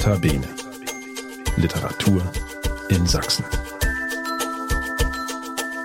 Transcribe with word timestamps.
Notabene. 0.00 0.48
Literatur 1.58 2.22
in 2.88 3.06
Sachsen. 3.06 3.44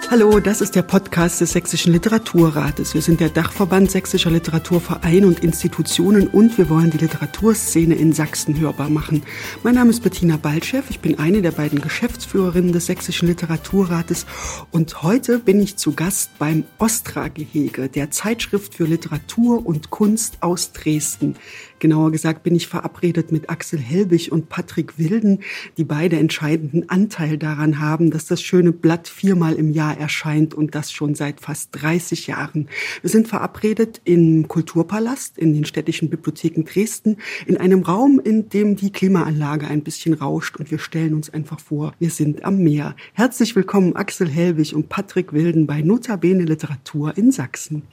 Hallo, 0.10 0.40
das 0.40 0.62
ist 0.62 0.76
der 0.76 0.84
Podcast 0.84 1.42
des 1.42 1.52
Sächsischen 1.52 1.92
Literaturrates. 1.92 2.94
Wir 2.94 3.02
sind 3.02 3.20
der 3.20 3.28
Dachverband 3.28 3.92
sächsischer 3.92 4.32
Literaturvereine 4.32 5.28
und 5.28 5.44
Institutionen 5.44 6.28
und 6.28 6.58
wir 6.58 6.70
wollen 6.70 6.92
die 6.92 7.00
Literaturszene 7.00 7.96
in 7.96 8.14
Sachsen 8.14 8.58
hörbar 8.58 8.90
machen. 8.90 9.24
Mein 9.64 9.76
Name 9.76 9.90
ist 9.90 10.02
Bettina 10.02 10.38
Baltschew, 10.38 10.84
ich 10.90 11.02
bin 11.02 11.20
eine 11.20 11.42
der 11.42 11.52
beiden 11.52 11.82
Geschäftsführerinnen 11.82 12.72
des 12.72 12.86
Sächsischen 12.86 13.28
Literaturrates 13.28 14.26
und 14.72 15.04
heute 15.04 15.40
bin 15.40 15.62
ich 15.62 15.76
zu 15.76 15.92
Gast 15.92 16.38
beim 16.40 16.64
Ostra-Gehege, 16.78 17.90
der 17.90 18.12
Zeitschrift 18.12 18.76
für 18.76 18.86
Literatur 18.86 19.66
und 19.66 19.90
Kunst 19.90 20.38
aus 20.42 20.72
Dresden. 20.72 21.36
Genauer 21.86 22.12
gesagt 22.12 22.42
bin 22.42 22.56
ich 22.56 22.66
verabredet 22.66 23.32
mit 23.32 23.52
Axel 23.52 23.78
Helbig 23.78 24.32
und 24.32 24.50
Patrick 24.50 24.98
Wilden, 24.98 25.42
die 25.78 25.84
beide 25.84 26.18
entscheidenden 26.18 26.90
Anteil 26.90 27.38
daran 27.38 27.80
haben, 27.80 28.10
dass 28.10 28.26
das 28.26 28.42
schöne 28.42 28.72
Blatt 28.72 29.08
viermal 29.08 29.54
im 29.54 29.72
Jahr 29.72 29.96
erscheint 29.96 30.56
und 30.56 30.74
das 30.74 30.92
schon 30.92 31.14
seit 31.14 31.42
fast 31.42 31.70
30 31.74 32.26
Jahren. 32.26 32.70
Wir 33.02 33.12
sind 33.12 33.28
verabredet 33.28 34.02
im 34.04 34.48
Kulturpalast, 34.48 35.38
in 35.38 35.54
den 35.54 35.64
städtischen 35.64 36.10
Bibliotheken 36.10 36.64
Dresden, 36.64 37.18
in 37.46 37.58
einem 37.58 37.84
Raum, 37.84 38.20
in 38.20 38.50
dem 38.50 38.76
die 38.76 38.92
Klimaanlage 38.92 39.68
ein 39.68 39.84
bisschen 39.84 40.16
rauscht 40.16 40.58
und 40.58 40.72
wir 40.72 40.80
stellen 40.80 41.14
uns 41.14 41.30
einfach 41.30 41.60
vor, 41.60 41.94
wir 42.00 42.10
sind 42.10 42.46
am 42.46 42.64
Meer. 42.64 42.96
Herzlich 43.14 43.56
willkommen 43.56 43.96
Axel 43.96 44.28
Helbig 44.28 44.74
und 44.74 44.90
Patrick 44.90 45.34
Wilden 45.34 45.68
bei 45.68 45.84
Notabene 45.84 46.46
Literatur 46.46 47.16
in 47.16 47.32
Sachsen. 47.32 47.84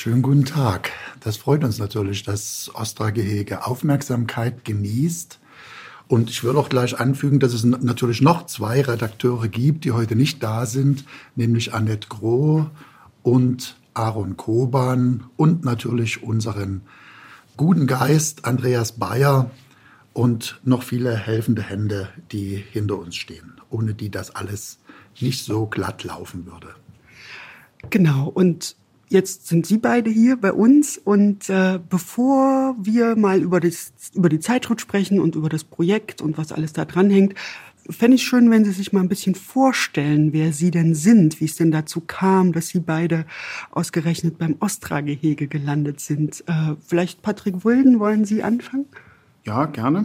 Schönen 0.00 0.22
guten 0.22 0.44
Tag. 0.44 0.92
Das 1.18 1.38
freut 1.38 1.64
uns 1.64 1.80
natürlich, 1.80 2.22
dass 2.22 2.70
Ostra-Gehege 2.72 3.66
Aufmerksamkeit 3.66 4.64
genießt. 4.64 5.40
Und 6.06 6.30
ich 6.30 6.44
will 6.44 6.56
auch 6.56 6.68
gleich 6.68 7.00
anfügen, 7.00 7.40
dass 7.40 7.52
es 7.52 7.64
natürlich 7.64 8.22
noch 8.22 8.46
zwei 8.46 8.80
Redakteure 8.80 9.48
gibt, 9.48 9.84
die 9.84 9.90
heute 9.90 10.14
nicht 10.14 10.40
da 10.40 10.66
sind, 10.66 11.04
nämlich 11.34 11.74
Annette 11.74 12.06
Groh 12.06 12.70
und 13.24 13.76
Aaron 13.92 14.36
Koban 14.36 15.24
und 15.36 15.64
natürlich 15.64 16.22
unseren 16.22 16.82
guten 17.56 17.88
Geist 17.88 18.44
Andreas 18.44 18.92
Bayer 18.92 19.50
und 20.12 20.60
noch 20.62 20.84
viele 20.84 21.16
helfende 21.16 21.62
Hände, 21.62 22.08
die 22.30 22.54
hinter 22.54 23.00
uns 23.00 23.16
stehen, 23.16 23.54
ohne 23.68 23.94
die 23.94 24.12
das 24.12 24.30
alles 24.30 24.78
nicht 25.18 25.44
so 25.44 25.66
glatt 25.66 26.04
laufen 26.04 26.46
würde. 26.46 26.68
Genau, 27.90 28.28
und 28.28 28.76
Jetzt 29.08 29.48
sind 29.48 29.64
Sie 29.66 29.78
beide 29.78 30.10
hier 30.10 30.36
bei 30.36 30.52
uns 30.52 30.98
und 30.98 31.48
äh, 31.48 31.78
bevor 31.88 32.76
wir 32.78 33.16
mal 33.16 33.40
über, 33.40 33.58
das, 33.58 33.92
über 34.14 34.28
die 34.28 34.40
Zeitschrift 34.40 34.82
sprechen 34.82 35.18
und 35.18 35.34
über 35.34 35.48
das 35.48 35.64
Projekt 35.64 36.20
und 36.20 36.36
was 36.36 36.52
alles 36.52 36.74
da 36.74 36.84
dran 36.84 37.08
hängt, 37.08 37.34
fände 37.88 38.16
ich 38.16 38.24
schön, 38.24 38.50
wenn 38.50 38.66
Sie 38.66 38.72
sich 38.72 38.92
mal 38.92 39.00
ein 39.00 39.08
bisschen 39.08 39.34
vorstellen, 39.34 40.34
wer 40.34 40.52
Sie 40.52 40.70
denn 40.70 40.94
sind, 40.94 41.40
wie 41.40 41.46
es 41.46 41.56
denn 41.56 41.70
dazu 41.70 42.00
kam, 42.00 42.52
dass 42.52 42.68
Sie 42.68 42.80
beide 42.80 43.24
ausgerechnet 43.70 44.36
beim 44.36 44.56
Ostra-Gehege 44.60 45.48
gelandet 45.48 46.00
sind. 46.00 46.44
Äh, 46.46 46.74
vielleicht 46.86 47.22
Patrick 47.22 47.64
Wilden, 47.64 47.98
wollen 48.00 48.26
Sie 48.26 48.42
anfangen? 48.42 48.86
Ja, 49.44 49.64
gerne. 49.64 50.04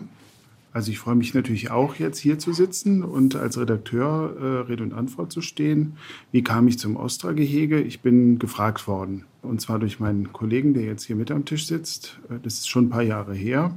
Also 0.73 0.91
ich 0.91 0.97
freue 0.97 1.16
mich 1.16 1.35
natürlich 1.35 1.69
auch 1.69 1.95
jetzt 1.95 2.17
hier 2.17 2.39
zu 2.39 2.52
sitzen 2.52 3.03
und 3.03 3.35
als 3.35 3.59
Redakteur 3.59 4.35
äh, 4.39 4.71
Rede 4.71 4.83
und 4.83 4.93
Antwort 4.93 5.31
zu 5.31 5.41
stehen. 5.41 5.97
Wie 6.31 6.43
kam 6.43 6.67
ich 6.67 6.79
zum 6.79 6.95
Ostra-Gehege? 6.97 7.79
Ich 7.79 8.02
bin 8.02 8.39
gefragt 8.39 8.88
worden 8.88 9.25
und 9.44 9.61
zwar 9.61 9.77
durch 9.77 9.99
meinen 9.99 10.33
Kollegen, 10.33 10.73
der 10.73 10.83
jetzt 10.83 11.03
hier 11.03 11.16
mit 11.16 11.29
am 11.29 11.45
Tisch 11.45 11.67
sitzt. 11.67 12.19
Äh, 12.29 12.39
das 12.41 12.55
ist 12.55 12.69
schon 12.69 12.85
ein 12.85 12.89
paar 12.89 13.03
Jahre 13.03 13.35
her. 13.35 13.75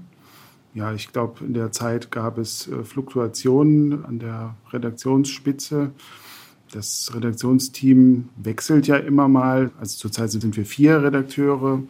Ja, 0.72 0.92
ich 0.92 1.12
glaube, 1.12 1.44
in 1.44 1.54
der 1.54 1.70
Zeit 1.72 2.10
gab 2.10 2.38
es 2.38 2.68
äh, 2.68 2.82
Fluktuationen 2.82 4.04
an 4.04 4.18
der 4.18 4.56
Redaktionsspitze. 4.72 5.90
Das 6.72 7.12
Redaktionsteam 7.14 8.30
wechselt 8.36 8.86
ja 8.86 8.96
immer 8.96 9.28
mal. 9.28 9.70
Also 9.78 9.98
zurzeit 9.98 10.30
sind 10.30 10.56
wir 10.56 10.64
vier 10.64 11.02
Redakteure. 11.02 11.82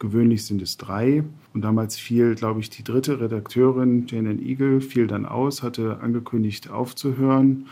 Gewöhnlich 0.00 0.46
sind 0.46 0.62
es 0.62 0.78
drei. 0.78 1.22
Und 1.52 1.60
damals 1.62 1.96
fiel, 1.96 2.34
glaube 2.34 2.60
ich, 2.60 2.70
die 2.70 2.82
dritte 2.82 3.20
Redakteurin, 3.20 4.06
Jane 4.08 4.40
Eagle, 4.40 4.80
fiel 4.80 5.06
dann 5.06 5.26
aus, 5.26 5.62
hatte 5.62 6.00
angekündigt 6.00 6.70
aufzuhören. 6.70 7.66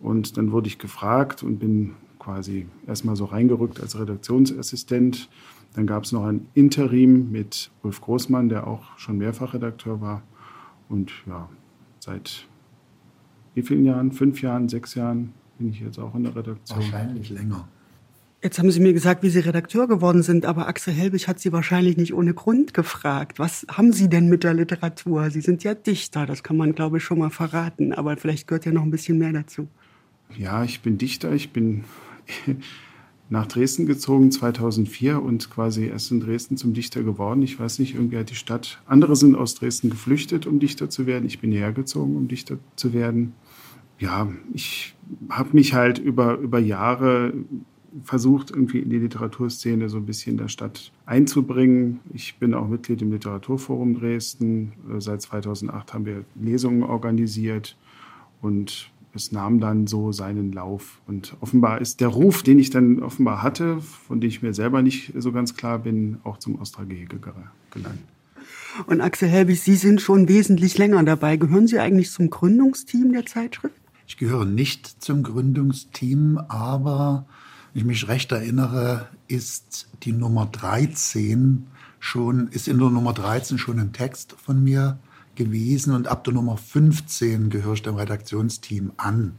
Und 0.00 0.36
dann 0.36 0.52
wurde 0.52 0.68
ich 0.68 0.78
gefragt 0.78 1.42
und 1.42 1.58
bin 1.58 1.94
quasi 2.20 2.66
erstmal 2.86 3.16
so 3.16 3.24
reingerückt 3.24 3.80
als 3.80 3.98
Redaktionsassistent. 3.98 5.28
Dann 5.74 5.86
gab 5.86 6.04
es 6.04 6.12
noch 6.12 6.24
ein 6.24 6.46
Interim 6.54 7.32
mit 7.32 7.70
Ulf 7.82 8.00
Großmann, 8.00 8.48
der 8.48 8.68
auch 8.68 8.96
schon 8.96 9.18
mehrfach 9.18 9.52
Redakteur 9.52 10.00
war. 10.00 10.22
Und 10.88 11.10
ja, 11.26 11.48
seit 11.98 12.46
wie 13.54 13.62
vielen 13.62 13.84
Jahren? 13.84 14.12
Fünf 14.12 14.40
Jahren, 14.40 14.68
sechs 14.68 14.94
Jahren 14.94 15.32
bin 15.58 15.70
ich 15.70 15.80
jetzt 15.80 15.98
auch 15.98 16.14
in 16.14 16.22
der 16.22 16.36
Redaktion. 16.36 16.78
Wahrscheinlich 16.78 17.30
länger. 17.30 17.68
Jetzt 18.42 18.58
haben 18.58 18.72
Sie 18.72 18.80
mir 18.80 18.92
gesagt, 18.92 19.22
wie 19.22 19.30
Sie 19.30 19.38
Redakteur 19.38 19.86
geworden 19.86 20.24
sind, 20.24 20.46
aber 20.46 20.66
Axel 20.66 20.92
Helbig 20.92 21.28
hat 21.28 21.38
Sie 21.38 21.52
wahrscheinlich 21.52 21.96
nicht 21.96 22.12
ohne 22.12 22.34
Grund 22.34 22.74
gefragt. 22.74 23.38
Was 23.38 23.64
haben 23.70 23.92
Sie 23.92 24.08
denn 24.08 24.28
mit 24.28 24.42
der 24.42 24.52
Literatur? 24.52 25.30
Sie 25.30 25.40
sind 25.40 25.62
ja 25.62 25.74
Dichter, 25.74 26.26
das 26.26 26.42
kann 26.42 26.56
man, 26.56 26.74
glaube 26.74 26.96
ich, 26.96 27.04
schon 27.04 27.20
mal 27.20 27.30
verraten, 27.30 27.92
aber 27.92 28.16
vielleicht 28.16 28.48
gehört 28.48 28.64
ja 28.64 28.72
noch 28.72 28.82
ein 28.82 28.90
bisschen 28.90 29.18
mehr 29.18 29.32
dazu. 29.32 29.68
Ja, 30.36 30.64
ich 30.64 30.80
bin 30.80 30.98
Dichter. 30.98 31.32
Ich 31.32 31.52
bin 31.52 31.84
nach 33.30 33.46
Dresden 33.46 33.86
gezogen 33.86 34.32
2004 34.32 35.22
und 35.22 35.48
quasi 35.48 35.86
erst 35.86 36.10
in 36.10 36.18
Dresden 36.18 36.56
zum 36.56 36.74
Dichter 36.74 37.04
geworden. 37.04 37.42
Ich 37.42 37.60
weiß 37.60 37.78
nicht, 37.78 37.94
irgendwie 37.94 38.18
hat 38.18 38.30
die 38.30 38.34
Stadt, 38.34 38.82
andere 38.86 39.14
sind 39.14 39.36
aus 39.36 39.54
Dresden 39.54 39.88
geflüchtet, 39.88 40.48
um 40.48 40.58
Dichter 40.58 40.90
zu 40.90 41.06
werden. 41.06 41.26
Ich 41.26 41.38
bin 41.38 41.52
hierher 41.52 41.72
gezogen, 41.72 42.16
um 42.16 42.26
Dichter 42.26 42.58
zu 42.74 42.92
werden. 42.92 43.34
Ja, 44.00 44.28
ich 44.52 44.96
habe 45.28 45.50
mich 45.52 45.74
halt 45.74 46.00
über, 46.00 46.38
über 46.38 46.58
Jahre 46.58 47.32
versucht, 48.04 48.50
irgendwie 48.50 48.78
in 48.80 48.90
die 48.90 48.98
Literaturszene 48.98 49.88
so 49.88 49.98
ein 49.98 50.06
bisschen 50.06 50.36
der 50.36 50.48
Stadt 50.48 50.92
einzubringen. 51.06 52.00
Ich 52.12 52.36
bin 52.36 52.54
auch 52.54 52.68
Mitglied 52.68 53.02
im 53.02 53.12
Literaturforum 53.12 53.94
Dresden. 53.94 54.72
Äh, 54.90 55.00
seit 55.00 55.22
2008 55.22 55.94
haben 55.94 56.06
wir 56.06 56.24
Lesungen 56.34 56.82
organisiert 56.82 57.76
und 58.40 58.90
es 59.14 59.30
nahm 59.30 59.60
dann 59.60 59.86
so 59.86 60.12
seinen 60.12 60.52
Lauf. 60.52 61.00
Und 61.06 61.36
offenbar 61.40 61.80
ist 61.80 62.00
der 62.00 62.08
Ruf, 62.08 62.42
den 62.42 62.58
ich 62.58 62.70
dann 62.70 63.02
offenbar 63.02 63.42
hatte, 63.42 63.80
von 63.80 64.20
dem 64.20 64.28
ich 64.28 64.42
mir 64.42 64.54
selber 64.54 64.82
nicht 64.82 65.12
so 65.16 65.32
ganz 65.32 65.54
klar 65.54 65.78
bin, 65.78 66.18
auch 66.24 66.38
zum 66.38 66.58
Ostra-Gehege 66.60 67.18
gelangt. 67.70 68.00
Und 68.86 69.02
Axel 69.02 69.28
Helbig, 69.28 69.60
Sie 69.60 69.76
sind 69.76 70.00
schon 70.00 70.28
wesentlich 70.28 70.78
länger 70.78 71.02
dabei. 71.02 71.36
Gehören 71.36 71.66
Sie 71.66 71.78
eigentlich 71.78 72.10
zum 72.10 72.30
Gründungsteam 72.30 73.12
der 73.12 73.26
Zeitschrift? 73.26 73.74
Ich 74.06 74.16
gehöre 74.16 74.46
nicht 74.46 75.02
zum 75.02 75.22
Gründungsteam, 75.22 76.38
aber 76.48 77.26
ich 77.74 77.84
mich 77.84 78.08
recht 78.08 78.32
erinnere, 78.32 79.08
ist 79.28 79.88
die 80.02 80.12
Nummer 80.12 80.46
13 80.46 81.66
schon, 82.00 82.48
ist 82.48 82.68
in 82.68 82.78
der 82.78 82.90
Nummer 82.90 83.12
13 83.12 83.58
schon 83.58 83.78
ein 83.78 83.92
Text 83.92 84.34
von 84.38 84.62
mir 84.62 84.98
gewesen 85.34 85.94
und 85.94 86.08
ab 86.08 86.24
der 86.24 86.34
Nummer 86.34 86.56
15 86.56 87.48
gehöre 87.48 87.74
ich 87.74 87.82
dem 87.82 87.94
Redaktionsteam 87.94 88.92
an. 88.96 89.36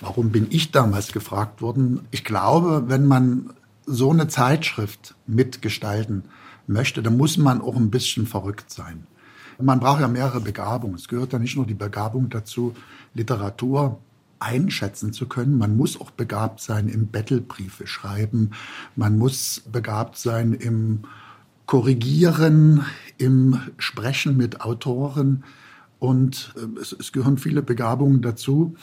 Warum 0.00 0.30
bin 0.30 0.46
ich 0.50 0.70
damals 0.70 1.12
gefragt 1.12 1.60
worden? 1.62 2.00
Ich 2.10 2.24
glaube, 2.24 2.84
wenn 2.86 3.06
man 3.06 3.50
so 3.86 4.10
eine 4.10 4.28
Zeitschrift 4.28 5.14
mitgestalten 5.26 6.24
möchte, 6.66 7.02
dann 7.02 7.16
muss 7.16 7.36
man 7.36 7.60
auch 7.60 7.76
ein 7.76 7.90
bisschen 7.90 8.26
verrückt 8.26 8.70
sein. 8.70 9.06
Man 9.60 9.80
braucht 9.80 10.00
ja 10.00 10.08
mehrere 10.08 10.40
Begabungen. 10.40 10.94
Es 10.94 11.08
gehört 11.08 11.32
ja 11.32 11.38
nicht 11.38 11.56
nur 11.56 11.66
die 11.66 11.74
Begabung 11.74 12.28
dazu, 12.28 12.74
Literatur 13.14 13.98
einschätzen 14.40 15.12
zu 15.12 15.26
können. 15.26 15.58
Man 15.58 15.76
muss 15.76 16.00
auch 16.00 16.10
begabt 16.10 16.60
sein 16.60 16.88
im 16.88 17.10
Battlebriefe 17.10 17.86
schreiben. 17.86 18.50
Man 18.96 19.18
muss 19.18 19.62
begabt 19.70 20.16
sein 20.16 20.52
im 20.52 21.02
Korrigieren, 21.66 22.84
im 23.18 23.60
Sprechen 23.78 24.36
mit 24.36 24.60
Autoren. 24.60 25.44
Und 25.98 26.54
äh, 26.56 26.80
es, 26.80 26.92
es 26.92 27.12
gehören 27.12 27.38
viele 27.38 27.62
Begabungen 27.62 28.22
dazu. 28.22 28.76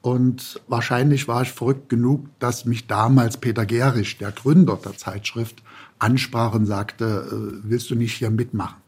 Und 0.00 0.60
wahrscheinlich 0.68 1.28
war 1.28 1.42
ich 1.42 1.52
verrückt 1.52 1.88
genug, 1.88 2.26
dass 2.38 2.66
mich 2.66 2.86
damals 2.86 3.38
Peter 3.38 3.64
Gerisch, 3.64 4.18
der 4.18 4.32
Gründer 4.32 4.76
der 4.76 4.96
Zeitschrift, 4.96 5.62
ansprach 5.98 6.54
und 6.54 6.66
sagte, 6.66 7.26
äh, 7.30 7.60
willst 7.62 7.90
du 7.90 7.94
nicht 7.94 8.14
hier 8.14 8.30
mitmachen? 8.30 8.83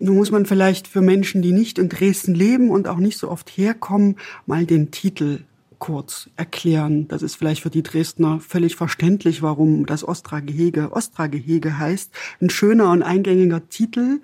Nun 0.00 0.16
muss 0.16 0.30
man 0.30 0.46
vielleicht 0.46 0.88
für 0.88 1.02
Menschen, 1.02 1.42
die 1.42 1.52
nicht 1.52 1.78
in 1.78 1.90
Dresden 1.90 2.34
leben 2.34 2.70
und 2.70 2.88
auch 2.88 2.96
nicht 2.96 3.18
so 3.18 3.30
oft 3.30 3.50
herkommen, 3.50 4.16
mal 4.46 4.64
den 4.64 4.90
Titel 4.90 5.40
kurz 5.78 6.30
erklären. 6.36 7.06
Das 7.08 7.22
ist 7.22 7.34
vielleicht 7.34 7.62
für 7.62 7.70
die 7.70 7.82
Dresdner 7.82 8.40
völlig 8.40 8.76
verständlich, 8.76 9.42
warum 9.42 9.84
das 9.84 10.02
Ostra-Gehege 10.02 10.92
Ostra-Gehege 10.92 11.78
heißt. 11.78 12.12
Ein 12.40 12.48
schöner 12.48 12.90
und 12.90 13.02
eingängiger 13.02 13.68
Titel. 13.68 14.20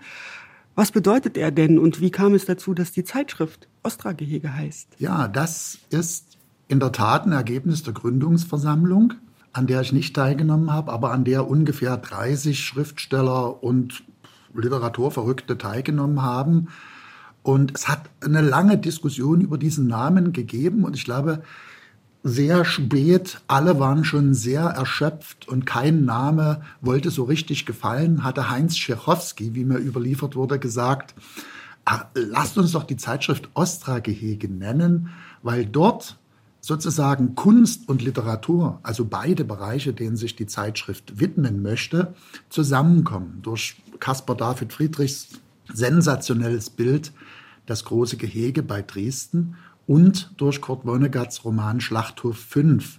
Was 0.74 0.92
bedeutet 0.92 1.36
er 1.36 1.50
denn 1.50 1.78
und 1.78 2.00
wie 2.00 2.10
kam 2.10 2.34
es 2.34 2.46
dazu, 2.46 2.72
dass 2.72 2.92
die 2.92 3.04
Zeitschrift 3.04 3.68
Ostra-Gehege 3.82 4.54
heißt? 4.54 4.88
Ja, 4.98 5.28
das 5.28 5.78
ist 5.90 6.38
in 6.68 6.80
der 6.80 6.92
Tat 6.92 7.26
ein 7.26 7.32
Ergebnis 7.32 7.82
der 7.82 7.92
Gründungsversammlung, 7.92 9.14
an 9.52 9.66
der 9.66 9.82
ich 9.82 9.92
nicht 9.92 10.16
teilgenommen 10.16 10.72
habe, 10.72 10.92
aber 10.92 11.12
an 11.12 11.24
der 11.24 11.48
ungefähr 11.48 11.96
30 11.98 12.60
Schriftsteller 12.60 13.62
und 13.62 14.04
Literaturverrückte 14.54 15.58
teilgenommen 15.58 16.22
haben. 16.22 16.68
Und 17.42 17.72
es 17.74 17.88
hat 17.88 18.10
eine 18.24 18.40
lange 18.40 18.78
Diskussion 18.78 19.40
über 19.40 19.58
diesen 19.58 19.86
Namen 19.86 20.32
gegeben 20.32 20.84
und 20.84 20.96
ich 20.96 21.04
glaube, 21.04 21.42
sehr 22.24 22.64
spät, 22.64 23.40
alle 23.46 23.78
waren 23.78 24.04
schon 24.04 24.34
sehr 24.34 24.62
erschöpft 24.62 25.46
und 25.46 25.64
kein 25.64 26.04
Name 26.04 26.62
wollte 26.80 27.10
so 27.10 27.22
richtig 27.22 27.66
gefallen, 27.66 28.24
hatte 28.24 28.50
Heinz 28.50 28.76
Scherowski, 28.76 29.54
wie 29.54 29.64
mir 29.64 29.78
überliefert 29.78 30.34
wurde, 30.34 30.58
gesagt, 30.58 31.14
ach, 31.84 32.06
lasst 32.14 32.58
uns 32.58 32.72
doch 32.72 32.82
die 32.82 32.96
Zeitschrift 32.96 33.48
Ostra-Gehege 33.54 34.48
nennen, 34.48 35.10
weil 35.42 35.66
dort 35.66 36.18
sozusagen 36.66 37.36
Kunst 37.36 37.88
und 37.88 38.02
Literatur, 38.02 38.80
also 38.82 39.04
beide 39.04 39.44
Bereiche, 39.44 39.92
denen 39.92 40.16
sich 40.16 40.34
die 40.34 40.46
Zeitschrift 40.46 41.20
widmen 41.20 41.62
möchte, 41.62 42.14
zusammenkommen. 42.50 43.38
Durch 43.42 43.76
Caspar 44.00 44.36
David 44.36 44.72
Friedrichs 44.72 45.28
sensationelles 45.72 46.70
Bild, 46.70 47.12
das 47.66 47.84
große 47.84 48.16
Gehege 48.16 48.64
bei 48.64 48.82
Dresden 48.82 49.54
und 49.86 50.32
durch 50.38 50.60
Kurt 50.60 50.84
Vonnegats 50.84 51.44
Roman 51.44 51.80
Schlachthof 51.80 52.36
5, 52.36 52.98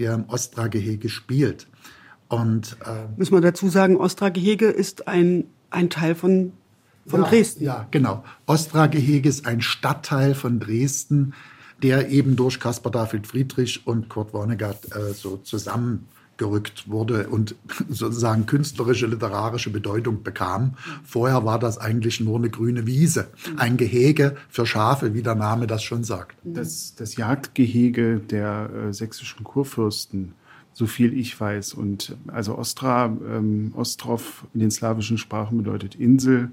der 0.00 0.14
im 0.14 0.24
Ostra-Gehege 0.28 1.08
spielt. 1.08 1.68
Und, 2.26 2.76
äh, 2.84 3.06
Müssen 3.16 3.34
wir 3.34 3.40
dazu 3.40 3.68
sagen, 3.68 3.96
Ostra-Gehege 3.96 4.66
ist 4.66 5.06
ein, 5.06 5.44
ein 5.70 5.88
Teil 5.88 6.16
von, 6.16 6.52
von 7.06 7.22
ja, 7.22 7.28
Dresden. 7.28 7.62
Ja, 7.62 7.86
genau. 7.92 8.24
Ostra-Gehege 8.46 9.28
ist 9.28 9.46
ein 9.46 9.60
Stadtteil 9.60 10.34
von 10.34 10.58
Dresden, 10.58 11.32
der 11.84 12.08
eben 12.08 12.34
durch 12.34 12.58
Caspar 12.58 12.90
David 12.90 13.26
Friedrich 13.26 13.86
und 13.86 14.08
Kurt 14.08 14.32
Vonnegut 14.32 14.96
äh, 14.96 15.12
so 15.12 15.36
zusammengerückt 15.36 16.88
wurde 16.88 17.28
und 17.28 17.56
sozusagen 17.90 18.46
künstlerische, 18.46 19.06
literarische 19.06 19.68
Bedeutung 19.68 20.22
bekam. 20.22 20.78
Vorher 21.04 21.44
war 21.44 21.58
das 21.58 21.76
eigentlich 21.76 22.20
nur 22.20 22.38
eine 22.38 22.48
grüne 22.48 22.86
Wiese, 22.86 23.28
ein 23.58 23.76
Gehege 23.76 24.34
für 24.48 24.64
Schafe, 24.64 25.12
wie 25.12 25.22
der 25.22 25.34
Name 25.34 25.66
das 25.66 25.82
schon 25.82 26.04
sagt. 26.04 26.38
Das, 26.42 26.94
das 26.94 27.16
Jagdgehege 27.16 28.18
der 28.18 28.70
äh, 28.70 28.92
sächsischen 28.94 29.44
Kurfürsten 29.44 30.32
so 30.72 30.86
viel 30.86 31.16
ich 31.16 31.38
weiß. 31.38 31.74
Und 31.74 32.16
also 32.26 32.58
Ostra, 32.58 33.04
ähm, 33.06 33.72
Ostrov 33.76 34.46
in 34.54 34.60
den 34.60 34.70
slawischen 34.70 35.18
Sprachen 35.18 35.58
bedeutet 35.58 35.94
Insel. 35.94 36.50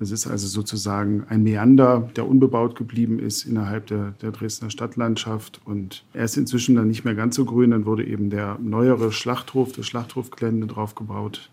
Das 0.00 0.10
ist 0.10 0.26
also 0.26 0.46
sozusagen 0.46 1.26
ein 1.28 1.42
Meander, 1.42 2.10
der 2.16 2.26
unbebaut 2.26 2.74
geblieben 2.74 3.18
ist 3.18 3.44
innerhalb 3.44 3.86
der, 3.88 4.12
der 4.22 4.32
Dresdner 4.32 4.70
Stadtlandschaft. 4.70 5.60
Und 5.66 6.04
er 6.14 6.24
ist 6.24 6.38
inzwischen 6.38 6.74
dann 6.74 6.88
nicht 6.88 7.04
mehr 7.04 7.14
ganz 7.14 7.36
so 7.36 7.44
grün. 7.44 7.72
Dann 7.72 7.84
wurde 7.84 8.06
eben 8.06 8.30
der 8.30 8.58
neuere 8.62 9.12
Schlachthof, 9.12 9.72
das 9.72 9.86
Schlachthofgelände 9.86 10.66
drauf 10.66 10.94
gebaut. 10.94 11.50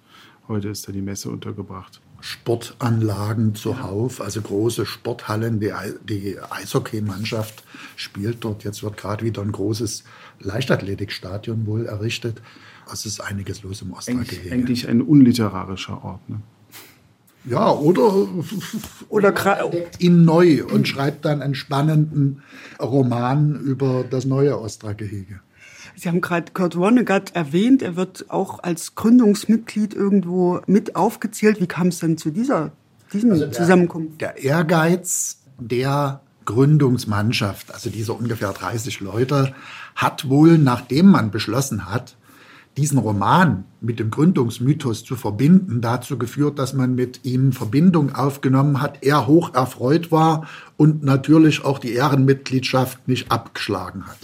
Heute 0.47 0.69
ist 0.69 0.88
da 0.88 0.94
die 0.94 1.01
Messe 1.01 1.29
untergebracht. 1.29 1.99
Sportanlagen 2.21 3.53
zuhauf, 3.53 4.21
also 4.21 4.41
große 4.41 4.85
Sporthallen. 4.85 5.59
Die, 5.59 5.73
die 6.07 6.38
Eishockeymannschaft 6.50 7.65
spielt 7.97 8.45
dort. 8.45 8.63
Jetzt 8.63 8.81
wird 8.81 8.95
gerade 8.95 9.25
wieder 9.25 9.41
ein 9.41 9.51
großes 9.51 10.05
Leichtathletikstadion 10.39 11.65
wohl 11.65 11.85
errichtet. 11.85 12.41
Es 12.91 13.05
ist 13.05 13.19
einiges 13.19 13.63
los 13.63 13.81
im 13.81 13.91
Ostergehege. 13.91 14.53
Eigentlich, 14.53 14.53
eigentlich 14.53 14.88
ein 14.88 15.01
unliterarischer 15.01 16.01
Ort. 16.01 16.29
Ne? 16.29 16.39
Ja, 17.47 17.71
oder, 17.71 18.27
oder 19.09 19.33
ihn 19.99 20.25
neu 20.25 20.65
und 20.65 20.88
schreibt 20.88 21.25
dann 21.25 21.41
einen 21.41 21.55
spannenden 21.55 22.44
Roman 22.79 23.59
über 23.59 24.03
das 24.09 24.25
neue 24.25 24.59
Ostra-Gehege. 24.59 25.39
Sie 25.95 26.09
haben 26.09 26.21
gerade 26.21 26.51
Kurt 26.53 26.75
Vonnegut 26.75 27.35
erwähnt. 27.35 27.81
Er 27.81 27.95
wird 27.95 28.25
auch 28.29 28.61
als 28.61 28.95
Gründungsmitglied 28.95 29.95
irgendwo 29.95 30.61
mit 30.67 30.95
aufgezählt. 30.95 31.59
Wie 31.59 31.67
kam 31.67 31.88
es 31.88 31.99
denn 31.99 32.17
zu 32.17 32.29
dieser 32.29 32.71
diesem 33.13 33.31
also 33.31 33.45
der, 33.45 33.53
Zusammenkunft? 33.53 34.21
Der 34.21 34.38
Ehrgeiz 34.38 35.39
der 35.57 36.21
Gründungsmannschaft, 36.45 37.73
also 37.73 37.89
dieser 37.89 38.15
ungefähr 38.15 38.51
30 38.51 39.00
Leute, 39.00 39.53
hat 39.95 40.29
wohl, 40.29 40.57
nachdem 40.57 41.07
man 41.07 41.31
beschlossen 41.31 41.91
hat, 41.91 42.15
diesen 42.77 43.00
Roman 43.00 43.65
mit 43.81 44.00
dem 44.00 44.12
Gründungsmythos 44.12 45.03
zu 45.03 45.15
verbinden, 45.15 45.81
dazu 45.81 46.18
geführt, 46.18 46.59
dass 46.59 46.74
man 46.74 46.95
mit 46.95 47.25
ihm 47.25 47.51
Verbindung 47.51 48.13
aufgenommen 48.13 48.81
hat, 48.81 49.03
er 49.03 49.27
hoch 49.27 49.53
erfreut 49.56 50.12
war 50.12 50.47
und 50.77 51.03
natürlich 51.03 51.65
auch 51.65 51.79
die 51.79 51.94
Ehrenmitgliedschaft 51.94 53.07
nicht 53.07 53.31
abgeschlagen 53.31 54.06
hat. 54.06 54.18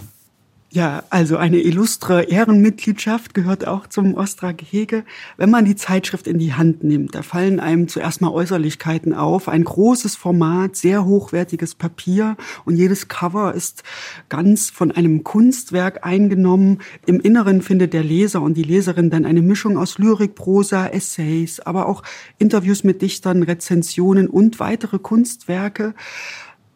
Ja, 0.74 1.04
also 1.12 1.38
eine 1.38 1.60
illustre 1.60 2.24
Ehrenmitgliedschaft 2.24 3.36
gehört 3.36 3.68
auch 3.68 3.86
zum 3.86 4.16
Ostra-Gehege. 4.16 5.04
Wenn 5.38 5.52
man 5.52 5.66
die 5.66 5.76
Zeitschrift 5.76 6.26
in 6.26 6.40
die 6.40 6.56
Hand 6.56 6.84
nimmt, 6.84 7.14
da 7.14 7.22
fallen 7.22 7.60
einem 7.60 7.88
zuerst 7.88 8.22
mal 8.22 8.32
Äußerlichkeiten 8.32 9.14
auf. 9.14 9.50
Ein 9.50 9.66
großes 9.66 10.16
Format, 10.16 10.76
sehr 10.76 11.06
hochwertiges 11.06 11.76
Papier 11.76 12.38
und 12.66 12.76
jedes 12.76 13.08
Cover 13.08 13.54
ist 13.54 13.84
ganz 14.30 14.72
von 14.72 14.90
einem 14.90 15.24
Kunstwerk 15.24 16.08
eingenommen. 16.08 16.80
Im 17.06 17.20
Inneren 17.20 17.62
findet 17.62 17.94
der 17.94 18.04
Leser 18.04 18.42
und 18.42 18.56
die 18.56 18.64
Leserin 18.64 19.12
dann 19.12 19.26
eine 19.26 19.44
Mischung 19.44 19.78
aus 19.78 20.00
Lyrik, 20.00 20.34
Prosa, 20.34 20.88
Essays, 20.88 21.60
aber 21.60 21.88
auch 21.88 22.02
Interviews 22.40 22.84
mit 22.84 23.04
Dichtern, 23.04 23.44
Rezensionen 23.44 24.26
und 24.26 24.60
weitere 24.60 24.98
Kunstwerke. 24.98 25.94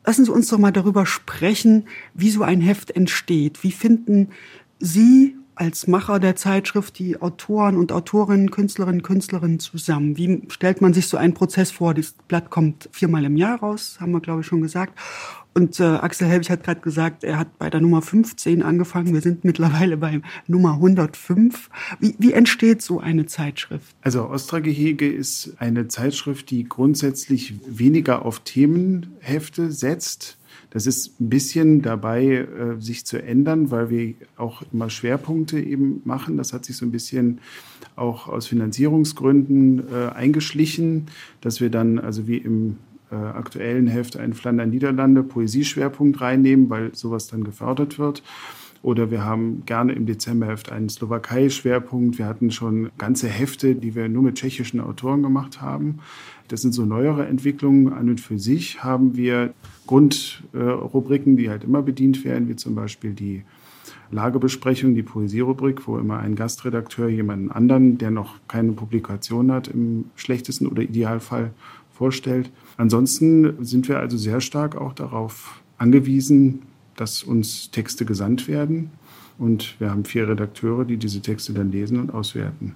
Lassen 0.08 0.24
Sie 0.24 0.32
uns 0.32 0.48
doch 0.48 0.58
mal 0.58 0.72
darüber 0.72 1.06
sprechen, 1.06 1.90
wie 2.14 2.30
so 2.30 2.42
ein 2.42 2.62
Heft 2.62 2.92
entsteht. 2.92 3.62
Wie 3.62 3.74
finden 3.74 4.30
Sie 4.80 5.36
als 5.58 5.88
Macher 5.88 6.20
der 6.20 6.36
Zeitschrift 6.36 7.00
die 7.00 7.22
Autoren 7.22 7.78
und 7.78 7.92
Autorinnen, 7.92 8.52
Künstlerinnen, 8.52 9.02
Künstlerinnen 9.02 9.60
zusammen? 9.60 10.18
Wie 10.18 10.44
stellt 10.50 10.82
man 10.82 10.94
sich 10.94 11.08
so 11.08 11.18
einen 11.18 11.34
Prozess 11.34 11.72
vor? 11.72 11.94
Das 11.94 12.14
Blatt 12.28 12.50
kommt 12.50 12.90
viermal 12.92 13.26
im 13.26 13.38
Jahr 13.38 13.60
raus, 13.60 13.98
haben 14.00 14.12
wir, 14.12 14.22
glaube 14.22 14.42
ich, 14.42 14.48
schon 14.48 14.62
gesagt. 14.62 14.94
Und 15.58 15.80
äh, 15.80 15.86
Axel 15.86 16.28
Helbig 16.28 16.52
hat 16.52 16.64
gerade 16.64 16.82
gesagt, 16.82 17.24
er 17.24 17.40
hat 17.40 17.58
bei 17.58 17.72
der 17.72 17.82
Nummer 17.82 18.04
15 18.04 18.62
angefangen. 18.62 19.12
Wir 19.16 19.22
sind 19.22 19.44
mittlerweile 19.44 19.98
bei 19.98 20.22
Nummer 20.46 20.74
105. 20.74 21.72
Wie, 22.00 22.16
wie 22.20 22.34
entsteht 22.34 22.84
so 22.84 23.00
eine 23.00 23.26
Zeitschrift? 23.26 23.96
Also 24.02 24.30
Ostra-Gehege 24.30 25.12
ist 25.12 25.56
eine 25.58 25.88
Zeitschrift, 25.88 26.52
die 26.52 26.70
grundsätzlich 26.70 27.56
weniger 27.66 28.24
auf 28.24 28.42
Themenhefte 28.42 29.72
setzt. 29.72 30.38
Das 30.70 30.86
ist 30.86 31.20
ein 31.20 31.30
bisschen 31.30 31.82
dabei, 31.82 32.26
äh, 32.26 32.80
sich 32.80 33.06
zu 33.06 33.22
ändern, 33.22 33.72
weil 33.72 33.90
wir 33.90 34.14
auch 34.36 34.64
immer 34.74 34.90
Schwerpunkte 34.90 35.60
eben 35.60 36.02
machen. 36.04 36.38
Das 36.38 36.54
hat 36.54 36.66
sich 36.66 36.78
so 36.78 36.86
ein 36.86 36.92
bisschen 36.92 37.40
auch 37.96 38.28
aus 38.28 38.48
Finanzierungsgründen 38.48 39.84
äh, 39.92 40.10
eingeschlichen, 40.14 41.08
dass 41.42 41.62
wir 41.62 41.70
dann, 41.70 42.00
also 42.00 42.28
wie 42.28 42.38
im 42.38 42.78
äh, 43.12 43.16
aktuellen 43.16 43.88
Heft 43.88 44.18
einen 44.18 44.34
Flandern-Niederlande 44.34 45.24
Poesieschwerpunkt 45.24 46.20
reinnehmen, 46.20 46.70
weil 46.70 46.94
sowas 46.94 47.28
dann 47.28 47.44
gefördert 47.44 47.98
wird. 47.98 48.22
Oder 48.84 49.10
wir 49.12 49.26
haben 49.26 49.64
gerne 49.66 49.94
im 49.94 50.06
Dezemberheft 50.06 50.72
einen 50.72 50.90
Slowakei-Schwerpunkt. 50.90 52.20
Wir 52.20 52.26
hatten 52.26 52.52
schon 52.52 52.92
ganze 52.98 53.28
Hefte, 53.28 53.76
die 53.76 53.96
wir 53.96 54.08
nur 54.08 54.24
mit 54.24 54.36
tschechischen 54.36 54.80
Autoren 54.80 55.24
gemacht 55.24 55.62
haben. 55.62 56.00
Das 56.48 56.62
sind 56.62 56.74
so 56.74 56.86
neuere 56.86 57.26
Entwicklungen. 57.28 57.94
An 57.94 58.10
und 58.10 58.22
für 58.22 58.40
sich 58.40 58.84
haben 58.84 59.16
wir 59.16 59.54
Grundrubriken, 59.86 61.38
die 61.38 61.50
halt 61.50 61.64
immer 61.64 61.82
bedient 61.82 62.24
werden, 62.24 62.48
wie 62.48 62.56
zum 62.56 62.76
Beispiel 62.76 63.14
die 63.14 63.44
Lagebesprechung, 64.12 64.96
die 64.96 65.04
Poesierubrik, 65.04 65.88
wo 65.88 65.98
immer 65.98 66.20
ein 66.20 66.36
Gastredakteur 66.36 67.10
jemanden 67.10 67.52
anderen, 67.52 67.98
der 67.98 68.12
noch 68.12 68.36
keine 68.48 68.72
Publikation 68.72 69.52
hat, 69.52 69.68
im 69.68 70.06
schlechtesten 70.16 70.68
oder 70.68 70.84
Idealfall 70.84 71.52
vorstellt. 71.92 72.50
Ansonsten 72.78 73.64
sind 73.66 73.90
wir 73.90 74.00
also 74.00 74.18
sehr 74.18 74.40
stark 74.40 74.76
auch 74.76 74.94
darauf 74.94 75.62
angewiesen, 75.78 76.62
dass 76.96 77.24
uns 77.24 77.72
Texte 77.72 78.06
gesandt 78.06 78.48
werden. 78.48 78.92
Und 79.38 79.76
wir 79.80 79.92
haben 79.92 80.06
vier 80.06 80.28
Redakteure, 80.28 80.86
die 80.86 80.98
diese 80.98 81.22
Texte 81.22 81.54
dann 81.54 81.72
lesen 81.72 82.00
und 82.00 82.14
auswerten. 82.14 82.76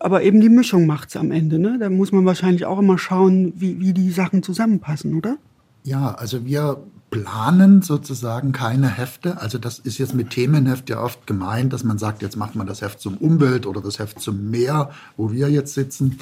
Aber 0.00 0.22
eben 0.22 0.40
die 0.40 0.48
Mischung 0.48 0.86
macht 0.86 1.10
es 1.10 1.16
am 1.16 1.30
Ende. 1.32 1.58
Ne? 1.58 1.78
Da 1.78 1.90
muss 1.90 2.12
man 2.12 2.24
wahrscheinlich 2.24 2.66
auch 2.66 2.78
immer 2.78 2.98
schauen, 2.98 3.52
wie, 3.56 3.80
wie 3.80 3.92
die 3.92 4.10
Sachen 4.10 4.42
zusammenpassen, 4.42 5.14
oder? 5.14 5.36
Ja, 5.82 6.14
also 6.14 6.44
wir 6.44 6.82
planen 7.10 7.82
sozusagen 7.82 8.52
keine 8.52 8.88
Hefte. 8.88 9.40
Also 9.40 9.58
das 9.58 9.78
ist 9.78 9.98
jetzt 9.98 10.14
mit 10.14 10.30
Themenheft 10.30 10.90
ja 10.90 11.02
oft 11.02 11.26
gemeint, 11.26 11.72
dass 11.72 11.84
man 11.84 11.98
sagt, 11.98 12.22
jetzt 12.22 12.36
macht 12.36 12.54
man 12.54 12.66
das 12.66 12.82
Heft 12.82 13.00
zum 13.00 13.16
Umwelt 13.16 13.66
oder 13.66 13.80
das 13.80 13.98
Heft 13.98 14.20
zum 14.20 14.50
Meer, 14.50 14.90
wo 15.16 15.32
wir 15.32 15.50
jetzt 15.50 15.74
sitzen, 15.74 16.18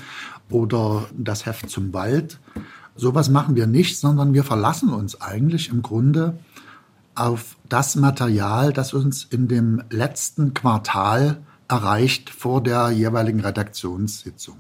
oder 0.49 1.07
das 1.17 1.45
Heft 1.45 1.69
zum 1.71 1.93
Wald. 1.93 2.39
Sowas 2.95 3.29
machen 3.29 3.57
wir 3.57 3.67
nicht, 3.67 3.99
sondern 3.99 4.33
wir 4.33 4.45
verlassen 4.45 4.91
uns 4.91 5.21
eigentlich 5.21 5.69
im 5.69 5.83
Grunde 5.83 6.39
auf 7.15 7.57
das 7.69 7.97
Material, 7.97 8.73
das 8.73 8.95
uns 8.95 9.25
in 9.25 9.49
dem 9.49 9.83
letzten 9.91 10.55
Quartal 10.55 11.39
erreicht 11.69 12.31
vor 12.31 12.63
der 12.63 12.91
jeweiligen 12.91 13.41
Redaktionssitzung. 13.41 14.59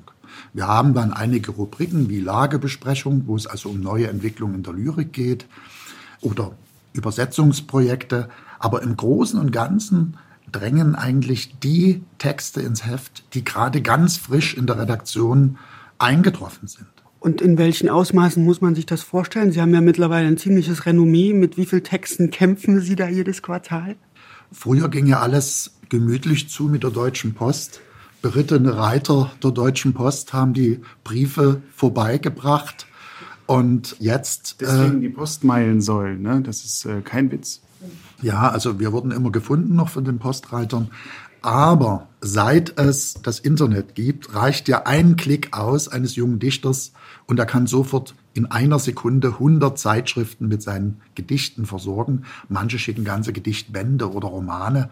Wir 0.53 0.67
haben 0.67 0.95
dann 0.95 1.13
einige 1.13 1.53
Rubriken 1.53 2.09
wie 2.09 2.21
Lagebesprechung, 2.21 3.25
wo 3.27 3.37
es 3.37 3.47
also 3.47 3.71
um 3.71 3.81
neue 3.81 4.09
Entwicklungen 4.09 4.57
in 4.57 4.63
der 4.63 4.73
Lyrik 4.73 5.13
geht 5.13 5.47
oder 6.21 6.53
Übersetzungsprojekte. 6.93 8.29
Aber 8.59 8.83
im 8.83 8.97
Großen 8.97 9.39
und 9.39 9.53
Ganzen 9.53 10.17
drängen 10.51 10.95
eigentlich 10.95 11.59
die 11.61 12.03
Texte 12.19 12.61
ins 12.61 12.87
Heft, 12.87 13.25
die 13.35 13.45
gerade 13.45 13.83
ganz 13.83 14.17
frisch 14.17 14.55
in 14.55 14.67
der 14.67 14.79
Redaktion 14.79 15.59
eingetroffen 15.99 16.69
sind. 16.69 16.87
Und 17.19 17.41
in 17.41 17.59
welchen 17.59 17.89
Ausmaßen 17.89 18.45
muss 18.45 18.61
man 18.61 18.75
sich 18.75 18.87
das 18.87 19.03
vorstellen? 19.03 19.51
Sie 19.51 19.61
haben 19.61 19.75
ja 19.75 19.81
mittlerweile 19.81 20.29
ein 20.29 20.39
ziemliches 20.39 20.87
Renommee. 20.87 21.33
Mit 21.33 21.57
wie 21.57 21.67
vielen 21.67 21.83
Texten 21.83 22.31
kämpfen 22.31 22.81
Sie 22.81 22.95
da 22.95 23.09
jedes 23.09 23.43
Quartal? 23.43 23.97
Früher 24.53 24.88
ging 24.88 25.07
ja 25.07 25.21
alles 25.21 25.73
gemütlich 25.88 26.49
zu 26.49 26.65
mit 26.65 26.83
der 26.83 26.91
Deutschen 26.91 27.35
Post. 27.35 27.81
Berittene 28.23 28.76
Reiter 28.76 29.31
der 29.43 29.50
Deutschen 29.50 29.95
Post 29.95 30.33
haben 30.33 30.55
die 30.55 30.81
Briefe 31.05 31.62
vorbeigebracht. 31.75 32.87
Und 33.47 33.97
jetzt. 34.00 34.61
Deswegen 34.61 34.99
äh, 34.99 35.00
die 35.03 35.09
Postmeilensäulen, 35.09 36.21
ne? 36.21 36.43
das 36.43 36.65
ist 36.65 36.85
äh, 36.85 37.00
kein 37.03 37.31
Witz. 37.31 37.61
Ja, 38.21 38.49
also 38.49 38.81
wir 38.81 38.93
wurden 38.93 39.12
immer 39.12 39.31
gefunden 39.31 39.76
noch 39.76 39.91
von 39.91 40.05
den 40.05 40.19
Postreitern. 40.19 40.91
Aber 41.43 42.09
seit 42.21 42.76
es 42.79 43.15
das 43.23 43.38
Internet 43.38 43.95
gibt, 43.95 44.35
reicht 44.35 44.67
ja 44.69 44.83
ein 44.85 45.17
Klick 45.17 45.57
aus 45.57 45.87
eines 45.87 46.17
jungen 46.17 46.41
Dichters 46.41 46.93
und 47.26 47.38
er 47.38 47.47
kann 47.47 47.69
sofort 47.69 48.17
in 48.37 48.47
einer 48.50 48.78
Sekunde 48.78 49.28
100 49.28 49.78
Zeitschriften 49.78 50.47
mit 50.49 50.62
seinen 50.62 51.00
Gedichten 51.14 51.64
versorgen. 51.64 52.25
Manche 52.49 52.78
schicken 52.78 53.05
ganze 53.05 53.33
Gedichtbände 53.33 54.12
oder 54.12 54.28
Romane. 54.28 54.90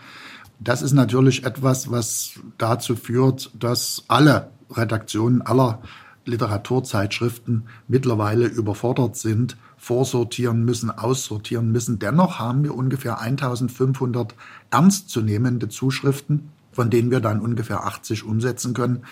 Das 0.61 0.83
ist 0.83 0.93
natürlich 0.93 1.45
etwas, 1.45 1.91
was 1.91 2.41
dazu 2.59 2.97
führt, 2.97 3.51
dass 3.59 4.05
alle 4.09 4.51
Redaktionen 4.71 5.43
aller 5.43 5.83
Literaturzeitschriften 6.25 7.65
mittlerweile 7.87 8.47
überfordert 8.47 9.17
sind, 9.17 9.59
vorsortieren 9.77 10.65
müssen, 10.65 10.91
aussortieren 10.91 11.71
müssen. 11.71 11.99
Dennoch 11.99 12.39
haben 12.39 12.65
wir 12.65 12.75
ungefähr 12.75 13.21
1500 13.21 14.35
ernstzunehmende 14.71 15.69
Zuschriften, 15.69 16.51
von 16.73 16.89
denen 16.89 17.11
wir 17.11 17.21
dann 17.21 17.41
ungefähr 17.41 17.85
80 17.85 18.25
umsetzen 18.25 18.73
können. 18.73 19.05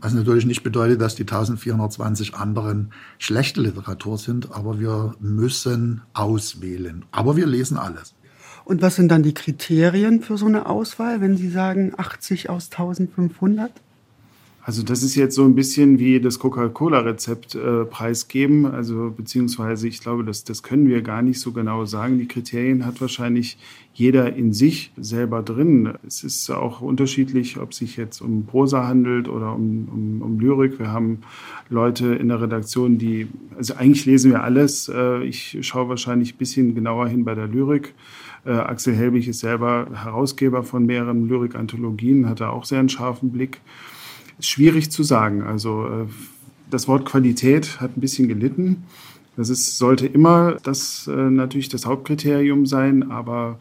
Was 0.00 0.12
natürlich 0.12 0.46
nicht 0.46 0.62
bedeutet, 0.62 1.00
dass 1.00 1.14
die 1.14 1.22
1420 1.22 2.34
anderen 2.34 2.92
schlechte 3.18 3.60
Literatur 3.60 4.18
sind, 4.18 4.52
aber 4.52 4.78
wir 4.78 5.14
müssen 5.20 6.02
auswählen. 6.12 7.04
Aber 7.10 7.36
wir 7.36 7.46
lesen 7.46 7.78
alles. 7.78 8.14
Und 8.64 8.82
was 8.82 8.96
sind 8.96 9.08
dann 9.08 9.22
die 9.22 9.34
Kriterien 9.34 10.22
für 10.22 10.36
so 10.36 10.46
eine 10.46 10.66
Auswahl, 10.66 11.20
wenn 11.20 11.36
Sie 11.36 11.48
sagen 11.48 11.92
80 11.96 12.50
aus 12.50 12.70
1500? 12.70 13.70
Also 14.66 14.82
das 14.82 15.04
ist 15.04 15.14
jetzt 15.14 15.36
so 15.36 15.44
ein 15.44 15.54
bisschen 15.54 16.00
wie 16.00 16.18
das 16.18 16.40
Coca-Cola-Rezept 16.40 17.54
äh, 17.54 17.84
preisgeben. 17.84 18.66
Also 18.66 19.14
beziehungsweise 19.16 19.86
ich 19.86 20.00
glaube, 20.00 20.24
das, 20.24 20.42
das 20.42 20.64
können 20.64 20.88
wir 20.88 21.02
gar 21.02 21.22
nicht 21.22 21.38
so 21.38 21.52
genau 21.52 21.84
sagen. 21.84 22.18
Die 22.18 22.26
Kriterien 22.26 22.84
hat 22.84 23.00
wahrscheinlich 23.00 23.58
jeder 23.94 24.34
in 24.34 24.52
sich 24.52 24.90
selber 24.96 25.44
drin. 25.44 25.94
Es 26.04 26.24
ist 26.24 26.50
auch 26.50 26.80
unterschiedlich, 26.80 27.58
ob 27.60 27.74
sich 27.74 27.96
jetzt 27.96 28.20
um 28.20 28.44
Prosa 28.44 28.88
handelt 28.88 29.28
oder 29.28 29.54
um, 29.54 29.88
um, 29.88 30.22
um 30.22 30.40
Lyrik. 30.40 30.80
Wir 30.80 30.90
haben 30.90 31.20
Leute 31.70 32.16
in 32.16 32.26
der 32.26 32.42
Redaktion, 32.42 32.98
die, 32.98 33.28
also 33.56 33.74
eigentlich 33.74 34.04
lesen 34.04 34.32
wir 34.32 34.42
alles. 34.42 34.90
Äh, 34.92 35.22
ich 35.22 35.58
schaue 35.60 35.90
wahrscheinlich 35.90 36.34
ein 36.34 36.38
bisschen 36.38 36.74
genauer 36.74 37.06
hin 37.06 37.24
bei 37.24 37.36
der 37.36 37.46
Lyrik. 37.46 37.94
Äh, 38.44 38.50
Axel 38.50 38.96
Helbig 38.96 39.28
ist 39.28 39.38
selber 39.38 39.86
Herausgeber 39.94 40.64
von 40.64 40.86
mehreren 40.86 41.28
Lyrik-Anthologien, 41.28 42.28
hat 42.28 42.40
da 42.40 42.50
auch 42.50 42.64
sehr 42.64 42.80
einen 42.80 42.88
scharfen 42.88 43.30
Blick 43.30 43.60
schwierig 44.40 44.90
zu 44.90 45.02
sagen. 45.02 45.42
Also 45.42 45.86
äh, 45.86 46.06
das 46.70 46.88
Wort 46.88 47.06
Qualität 47.06 47.80
hat 47.80 47.96
ein 47.96 48.00
bisschen 48.00 48.28
gelitten. 48.28 48.84
Das 49.36 49.48
ist, 49.48 49.78
sollte 49.78 50.06
immer 50.06 50.56
das 50.62 51.06
äh, 51.06 51.10
natürlich 51.10 51.68
das 51.68 51.86
Hauptkriterium 51.86 52.66
sein, 52.66 53.10
aber 53.10 53.58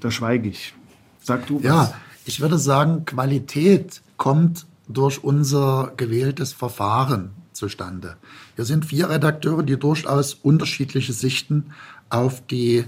da 0.00 0.10
schweige 0.10 0.48
ich. 0.48 0.74
Sag 1.22 1.46
du 1.46 1.56
was. 1.56 1.64
Ja, 1.64 1.94
ich 2.24 2.40
würde 2.40 2.58
sagen, 2.58 3.04
Qualität 3.04 4.02
kommt 4.16 4.66
durch 4.88 5.22
unser 5.22 5.92
gewähltes 5.96 6.52
Verfahren 6.52 7.30
zustande. 7.52 8.16
Wir 8.56 8.64
sind 8.64 8.86
vier 8.86 9.08
Redakteure, 9.08 9.62
die 9.62 9.78
durchaus 9.78 10.34
unterschiedliche 10.34 11.12
Sichten 11.12 11.72
auf 12.10 12.44
die 12.46 12.84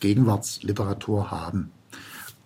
Gegenwartsliteratur 0.00 1.30
haben. 1.30 1.70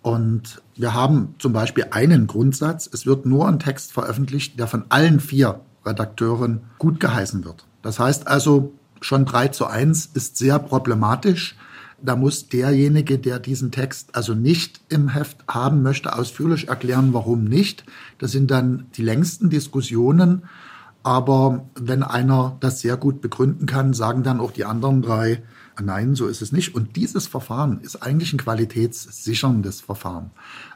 Und 0.01 0.61
wir 0.75 0.93
haben 0.93 1.35
zum 1.37 1.53
Beispiel 1.53 1.85
einen 1.91 2.27
Grundsatz, 2.27 2.89
es 2.91 3.05
wird 3.05 3.25
nur 3.25 3.47
ein 3.47 3.59
Text 3.59 3.91
veröffentlicht, 3.91 4.59
der 4.59 4.67
von 4.67 4.85
allen 4.89 5.19
vier 5.19 5.61
Redakteuren 5.85 6.61
gut 6.79 6.99
geheißen 6.99 7.45
wird. 7.45 7.65
Das 7.81 7.99
heißt 7.99 8.27
also, 8.27 8.73
schon 8.99 9.25
3 9.25 9.49
zu 9.49 9.65
1 9.67 10.11
ist 10.13 10.37
sehr 10.37 10.59
problematisch. 10.59 11.55
Da 12.03 12.15
muss 12.15 12.49
derjenige, 12.49 13.19
der 13.19 13.39
diesen 13.39 13.71
Text 13.71 14.15
also 14.15 14.33
nicht 14.33 14.81
im 14.89 15.09
Heft 15.09 15.37
haben 15.47 15.83
möchte, 15.83 16.15
ausführlich 16.15 16.67
erklären, 16.67 17.13
warum 17.13 17.43
nicht. 17.43 17.83
Das 18.17 18.31
sind 18.31 18.49
dann 18.49 18.87
die 18.95 19.03
längsten 19.03 19.51
Diskussionen. 19.51 20.43
Aber 21.03 21.65
wenn 21.75 22.01
einer 22.03 22.57
das 22.59 22.81
sehr 22.81 22.97
gut 22.97 23.21
begründen 23.21 23.65
kann, 23.65 23.93
sagen 23.93 24.23
dann 24.23 24.39
auch 24.39 24.51
die 24.51 24.65
anderen 24.65 25.01
drei, 25.01 25.43
Nein, 25.81 26.15
so 26.15 26.27
ist 26.27 26.41
es 26.41 26.51
nicht. 26.51 26.75
Und 26.75 26.95
dieses 26.95 27.27
Verfahren 27.27 27.79
ist 27.81 27.97
eigentlich 27.97 28.33
ein 28.33 28.39
qualitätssicherndes 28.39 29.81
Verfahren, 29.81 30.31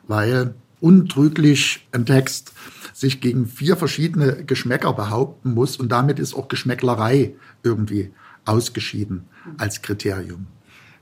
weil 0.07 0.55
untrüglich 0.81 1.87
ein 1.91 2.05
Text 2.05 2.53
sich 2.93 3.21
gegen 3.21 3.45
vier 3.45 3.75
verschiedene 3.77 4.43
Geschmäcker 4.45 4.93
behaupten 4.93 5.53
muss 5.53 5.77
und 5.77 5.91
damit 5.91 6.19
ist 6.19 6.33
auch 6.33 6.47
Geschmäcklerei 6.47 7.33
irgendwie 7.63 8.11
ausgeschieden 8.45 9.25
als 9.57 9.81
Kriterium. 9.81 10.47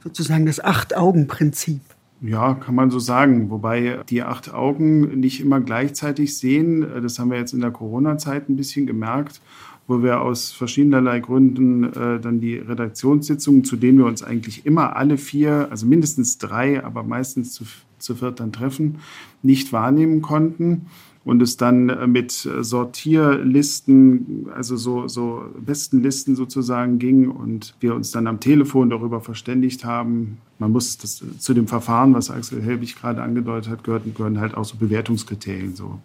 Sozusagen 0.04 0.46
das 0.46 0.60
Acht-Augen-Prinzip. 0.60 1.82
Ja, 2.22 2.54
kann 2.54 2.76
man 2.76 2.90
so 2.90 3.00
sagen. 3.00 3.50
Wobei 3.50 4.00
die 4.10 4.24
acht 4.24 4.54
Augen 4.54 5.20
nicht 5.20 5.42
immer 5.42 5.60
gleichzeitig 5.60 6.38
sehen. 6.38 6.88
Das 7.02 7.20
haben 7.20 7.32
wir 7.32 7.38
jetzt 7.38 7.54
in 7.54 7.60
der 7.60 7.72
Corona-Zeit 7.72 8.48
ein 8.48 8.56
bisschen 8.56 8.88
gemerkt 8.88 9.42
wo 9.88 10.02
wir 10.02 10.22
aus 10.22 10.52
verschiedenerlei 10.52 11.20
Gründen 11.20 11.84
äh, 11.84 12.20
dann 12.20 12.40
die 12.40 12.56
Redaktionssitzungen, 12.56 13.64
zu 13.64 13.76
denen 13.76 13.98
wir 13.98 14.06
uns 14.06 14.24
eigentlich 14.24 14.66
immer 14.66 14.96
alle 14.96 15.18
vier, 15.18 15.68
also 15.70 15.86
mindestens 15.86 16.38
drei, 16.38 16.84
aber 16.84 17.04
meistens 17.04 17.54
zu, 17.54 17.66
zu 18.00 18.16
viert 18.16 18.40
dann 18.40 18.54
treffen, 18.54 19.00
nicht 19.42 19.74
wahrnehmen 19.74 20.22
konnten 20.22 20.88
und 21.26 21.42
es 21.42 21.58
dann 21.58 21.90
äh, 21.90 22.08
mit 22.08 22.32
Sortierlisten, 22.32 24.48
also 24.56 24.78
so, 24.78 25.08
so 25.08 25.44
besten 25.60 26.02
Listen 26.02 26.36
sozusagen 26.36 27.00
ging 27.00 27.30
und 27.30 27.76
wir 27.80 27.96
uns 27.96 28.12
dann 28.12 28.28
am 28.28 28.40
Telefon 28.40 28.90
darüber 28.90 29.22
verständigt 29.22 29.86
haben. 29.86 30.38
Man 30.60 30.72
muss 30.72 30.98
das 30.98 31.24
zu 31.40 31.54
dem 31.54 31.68
Verfahren, 31.68 32.14
was 32.14 32.30
Axel 32.30 32.62
Helbig 32.62 32.96
gerade 32.96 33.22
angedeutet 33.22 33.72
hat, 33.72 33.84
gehört, 33.84 34.04
gehören 34.16 34.40
halt 34.40 34.56
auch 34.56 34.66
so 34.66 34.78
Bewertungskriterien 34.78 35.76
so 35.76 36.00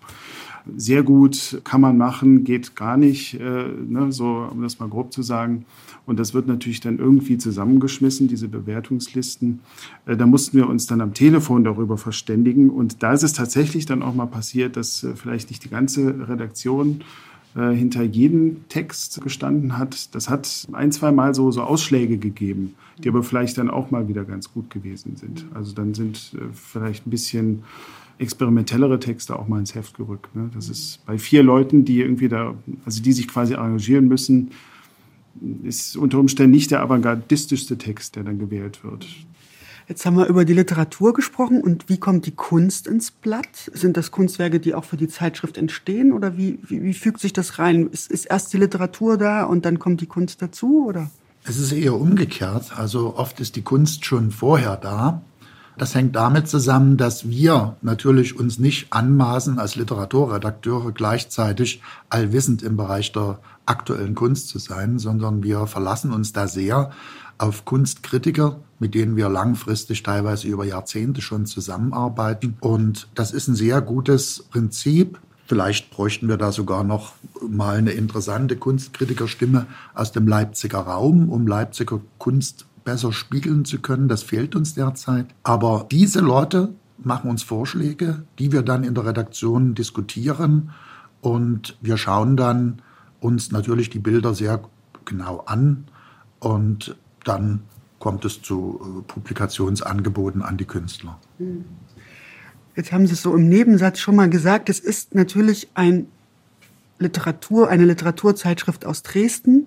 sehr 0.77 1.03
gut, 1.03 1.61
kann 1.65 1.81
man 1.81 1.97
machen, 1.97 2.45
geht 2.45 2.77
gar 2.77 2.97
nicht, 2.97 3.35
äh, 3.35 3.69
ne, 3.89 4.13
so, 4.13 4.49
um 4.51 4.63
das 4.63 4.79
mal 4.79 4.89
grob 4.89 5.13
zu 5.13 5.23
sagen. 5.23 5.65
Und 6.07 6.19
das 6.19 6.35
wird 6.35 6.47
natürlich 6.47 6.81
dann 6.81 6.99
irgendwie 6.99 7.39
zusammengeschmissen, 7.39 8.29
diese 8.29 8.49
Bewertungslisten. 8.49 9.61
Äh, 10.07 10.17
da 10.17 10.27
mussten 10.27 10.57
wir 10.57 10.69
uns 10.69 10.87
dann 10.87 11.01
am 11.01 11.15
Telefon 11.15 11.65
darüber 11.65 11.99
verständigen. 11.99 12.71
Und 12.71 13.03
da 13.03 13.13
ist 13.13 13.23
es 13.23 13.33
tatsächlich 13.33 13.87
dann 13.87 14.03
auch 14.03 14.15
mal 14.15 14.27
passiert, 14.27 14.77
dass 14.77 15.05
äh, 15.05 15.15
vielleicht 15.15 15.51
nicht 15.51 15.65
die 15.65 15.71
ganze 15.71 16.29
Redaktion 16.29 17.03
hinter 17.55 18.03
jedem 18.03 18.69
Text 18.69 19.23
gestanden 19.23 19.79
hat. 19.79 20.15
Das 20.15 20.29
hat 20.29 20.69
ein, 20.73 20.93
zwei 20.93 21.11
Mal 21.11 21.35
so, 21.35 21.51
so 21.51 21.63
Ausschläge 21.63 22.19
gegeben, 22.19 22.75
die 23.03 23.09
aber 23.09 23.23
vielleicht 23.23 23.57
dann 23.57 23.71
auch 23.71 23.91
mal 23.91 24.07
wieder 24.07 24.25
ganz 24.25 24.53
gut 24.53 24.71
gewesen 24.71 25.17
sind. 25.17 25.47
Also 25.55 25.75
dann 25.75 25.95
sind 25.95 26.37
vielleicht 26.53 27.07
ein 27.07 27.11
bisschen 27.11 27.65
experimentellere 28.19 28.99
Texte 28.99 29.39
auch 29.39 29.49
mal 29.49 29.59
ins 29.59 29.75
Heft 29.75 29.97
gerückt. 29.97 30.35
Ne? 30.35 30.51
Das 30.55 30.69
ist 30.69 31.05
bei 31.07 31.19
vier 31.19 31.43
Leuten, 31.43 31.85
die 31.85 32.01
irgendwie 32.01 32.29
da, 32.29 32.55
also 32.85 33.03
die 33.03 33.13
sich 33.13 33.29
quasi 33.29 33.55
arrangieren 33.55 34.09
müssen, 34.09 34.51
ist 35.63 35.97
unter 35.97 36.19
Umständen 36.19 36.51
nicht 36.51 36.71
der 36.71 36.83
avantgardistischste 36.83 37.79
Text, 37.79 38.17
der 38.17 38.25
dann 38.25 38.39
gewählt 38.39 38.83
wird. 38.83 39.07
Jetzt 39.89 40.05
haben 40.05 40.17
wir 40.17 40.27
über 40.27 40.45
die 40.45 40.53
Literatur 40.53 41.15
gesprochen 41.15 41.63
und 41.63 41.89
wie 41.89 41.97
kommt 41.97 42.27
die 42.27 42.35
Kunst 42.35 42.87
ins 42.87 43.11
Blatt? 43.11 43.71
Sind 43.73 43.97
das 43.97 44.11
Kunstwerke, 44.11 44.61
die 44.61 44.75
auch 44.75 44.85
für 44.85 44.99
die 44.99 45.09
Zeitschrift 45.09 45.57
entstehen 45.57 46.13
oder 46.13 46.37
wie, 46.37 46.59
wie, 46.63 46.83
wie 46.83 46.93
fügt 46.93 47.21
sich 47.21 47.33
das 47.33 47.59
rein? 47.59 47.87
Ist, 47.87 48.11
ist 48.11 48.27
erst 48.27 48.53
die 48.53 48.59
Literatur 48.59 49.17
da 49.17 49.45
und 49.45 49.65
dann 49.65 49.79
kommt 49.79 50.03
die 50.03 50.07
Kunst 50.07 50.43
dazu 50.43 50.85
oder? 50.87 51.11
Es 51.45 51.57
ist 51.57 51.73
eher 51.73 51.95
umgekehrt. 51.95 52.79
Also 52.79 53.17
oft 53.17 53.41
ist 53.41 53.57
die 53.57 53.63
Kunst 53.63 54.05
schon 54.05 54.31
vorher 54.31 54.77
da. 54.77 55.23
Das 55.79 55.95
hängt 55.95 56.17
damit 56.17 56.49
zusammen, 56.49 56.97
dass 56.97 57.29
wir 57.29 57.77
natürlich 57.83 58.37
uns 58.37 58.59
nicht 58.59 58.93
anmaßen, 58.93 59.61
als 59.61 59.77
Literaturredakteure 59.77 60.91
gleichzeitig 60.91 61.83
allwissend 62.11 62.65
im 62.65 62.77
Bereich 62.77 63.13
der 63.13 63.39
aktuellen 63.65 64.17
Kunst 64.17 64.49
zu 64.49 64.59
sein, 64.59 64.99
sondern 64.99 65.45
wir 65.45 65.69
verlassen 65.69 66.13
uns 66.13 66.33
da 66.33 66.49
sehr 66.49 66.91
auf 67.39 67.65
Kunstkritiker, 67.65 68.59
mit 68.81 68.97
denen 68.97 69.15
wir 69.15 69.29
langfristig 69.29 70.03
teilweise 70.03 70.49
über 70.49 70.65
Jahrzehnte 70.65 71.23
schon 71.23 71.47
zusammenarbeiten. 71.47 72.57
Und 72.59 73.09
das 73.15 73.31
ist 73.31 73.47
ein 73.47 73.55
sehr 73.55 73.81
gutes 73.81 74.47
Prinzip. 74.51 75.21
Vielleicht 75.47 75.93
bräuchten 75.93 76.29
wir 76.29 76.39
da 76.39 76.51
sogar 76.51 76.83
noch 76.83 77.13
mal 77.49 77.77
eine 77.77 77.93
interessante 77.93 78.57
Kunstkritikerstimme 78.57 79.67
aus 79.95 80.11
dem 80.11 80.27
Leipziger 80.27 80.81
Raum, 80.81 81.29
um 81.29 81.47
Leipziger 81.47 82.01
Kunst 82.19 82.67
besser 82.89 83.13
spiegeln 83.13 83.67
zu 83.67 83.81
können. 83.81 84.09
Das 84.09 84.23
fehlt 84.23 84.57
uns 84.57 84.73
derzeit. 84.73 85.27
Aber 85.43 85.87
diese 85.91 86.21
Leute 86.21 86.73
machen 86.97 87.29
uns 87.29 87.43
Vorschläge, 87.43 88.23
die 88.39 88.51
wir 88.51 88.63
dann 88.63 88.83
in 88.83 88.95
der 88.95 89.05
Redaktion 89.05 89.75
diskutieren 89.75 90.71
und 91.21 91.77
wir 91.83 91.99
schauen 91.99 92.39
dann, 92.39 92.81
uns 93.21 93.53
natürlich 93.53 93.91
die 93.91 93.99
Bilder 93.99 94.33
sehr 94.33 94.63
genau 95.05 95.43
an 95.45 95.85
und 96.41 96.97
dann 97.25 97.61
kommt 97.99 98.25
es 98.25 98.41
zu 98.41 98.81
äh, 98.81 99.03
Publikationsangeboten 99.03 100.41
an 100.41 100.57
die 100.57 100.65
Künstler. 100.65 101.19
Jetzt 102.75 102.93
haben 102.93 103.07
Sie 103.07 103.13
es 103.13 103.23
so 103.23 103.35
im 103.35 103.51
Nebensatz 103.51 103.99
schon 103.99 104.17
mal 104.17 104.31
gesagt, 104.31 104.71
es 104.71 104.81
ist 104.81 105.15
natürlich 105.15 105.69
ein 105.75 106.07
Literatur, 106.99 107.69
eine 107.69 107.85
Literaturzeitschrift 107.85 108.87
aus 108.87 109.03
Dresden. 109.03 109.67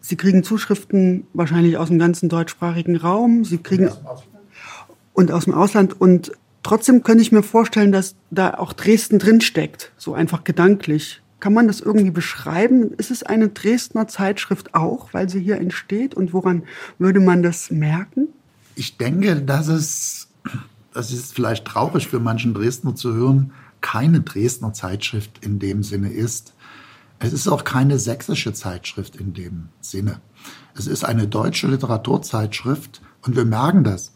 Sie 0.00 0.16
kriegen 0.16 0.42
Zuschriften 0.42 1.26
wahrscheinlich 1.34 1.76
aus 1.76 1.88
dem 1.88 1.98
ganzen 1.98 2.28
deutschsprachigen 2.28 2.96
Raum. 2.96 3.44
Sie 3.44 3.58
kriegen 3.58 3.90
und 5.12 5.32
aus 5.32 5.44
dem 5.44 5.54
Ausland 5.54 6.00
und 6.00 6.32
trotzdem 6.62 7.02
könnte 7.02 7.22
ich 7.22 7.32
mir 7.32 7.42
vorstellen, 7.42 7.92
dass 7.92 8.14
da 8.30 8.54
auch 8.54 8.72
Dresden 8.72 9.18
drinsteckt, 9.18 9.92
so 9.96 10.14
einfach 10.14 10.44
gedanklich. 10.44 11.20
Kann 11.40 11.54
man 11.54 11.66
das 11.66 11.80
irgendwie 11.80 12.10
beschreiben? 12.10 12.92
Ist 12.98 13.10
es 13.10 13.22
eine 13.22 13.48
Dresdner 13.48 14.08
Zeitschrift 14.08 14.74
auch, 14.74 15.12
weil 15.12 15.28
sie 15.28 15.40
hier 15.40 15.56
entsteht? 15.56 16.14
Und 16.14 16.34
woran 16.34 16.64
würde 16.98 17.20
man 17.20 17.42
das 17.42 17.70
merken? 17.70 18.28
Ich 18.74 18.98
denke, 18.98 19.36
dass 19.36 19.68
es, 19.68 20.28
das 20.92 21.12
ist 21.12 21.34
vielleicht 21.34 21.64
traurig 21.64 22.08
für 22.08 22.20
manchen 22.20 22.52
Dresdner 22.52 22.94
zu 22.94 23.14
hören, 23.14 23.52
keine 23.80 24.20
Dresdner 24.20 24.74
Zeitschrift 24.74 25.44
in 25.44 25.58
dem 25.58 25.82
Sinne 25.82 26.12
ist. 26.12 26.52
Es 27.22 27.34
ist 27.34 27.48
auch 27.48 27.64
keine 27.64 27.98
sächsische 27.98 28.54
Zeitschrift 28.54 29.14
in 29.14 29.34
dem 29.34 29.68
Sinne. 29.82 30.20
Es 30.74 30.86
ist 30.86 31.04
eine 31.04 31.28
deutsche 31.28 31.66
Literaturzeitschrift 31.68 33.02
und 33.22 33.36
wir 33.36 33.44
merken 33.44 33.84
das, 33.84 34.12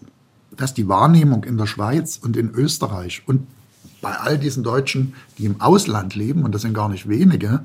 dass 0.57 0.73
die 0.73 0.89
Wahrnehmung 0.89 1.45
in 1.45 1.59
der 1.59 1.67
Schweiz 1.67 2.17
und 2.17 2.35
in 2.37 2.51
Österreich 2.51 3.23
und 3.27 3.47
bei 4.01 4.17
all 4.17 4.39
diesen 4.39 4.63
Deutschen, 4.63 5.15
die 5.37 5.45
im 5.45 5.61
Ausland 5.61 6.15
leben, 6.15 6.45
und 6.45 6.55
das 6.55 6.63
sind 6.63 6.73
gar 6.73 6.89
nicht 6.89 7.07
wenige, 7.07 7.65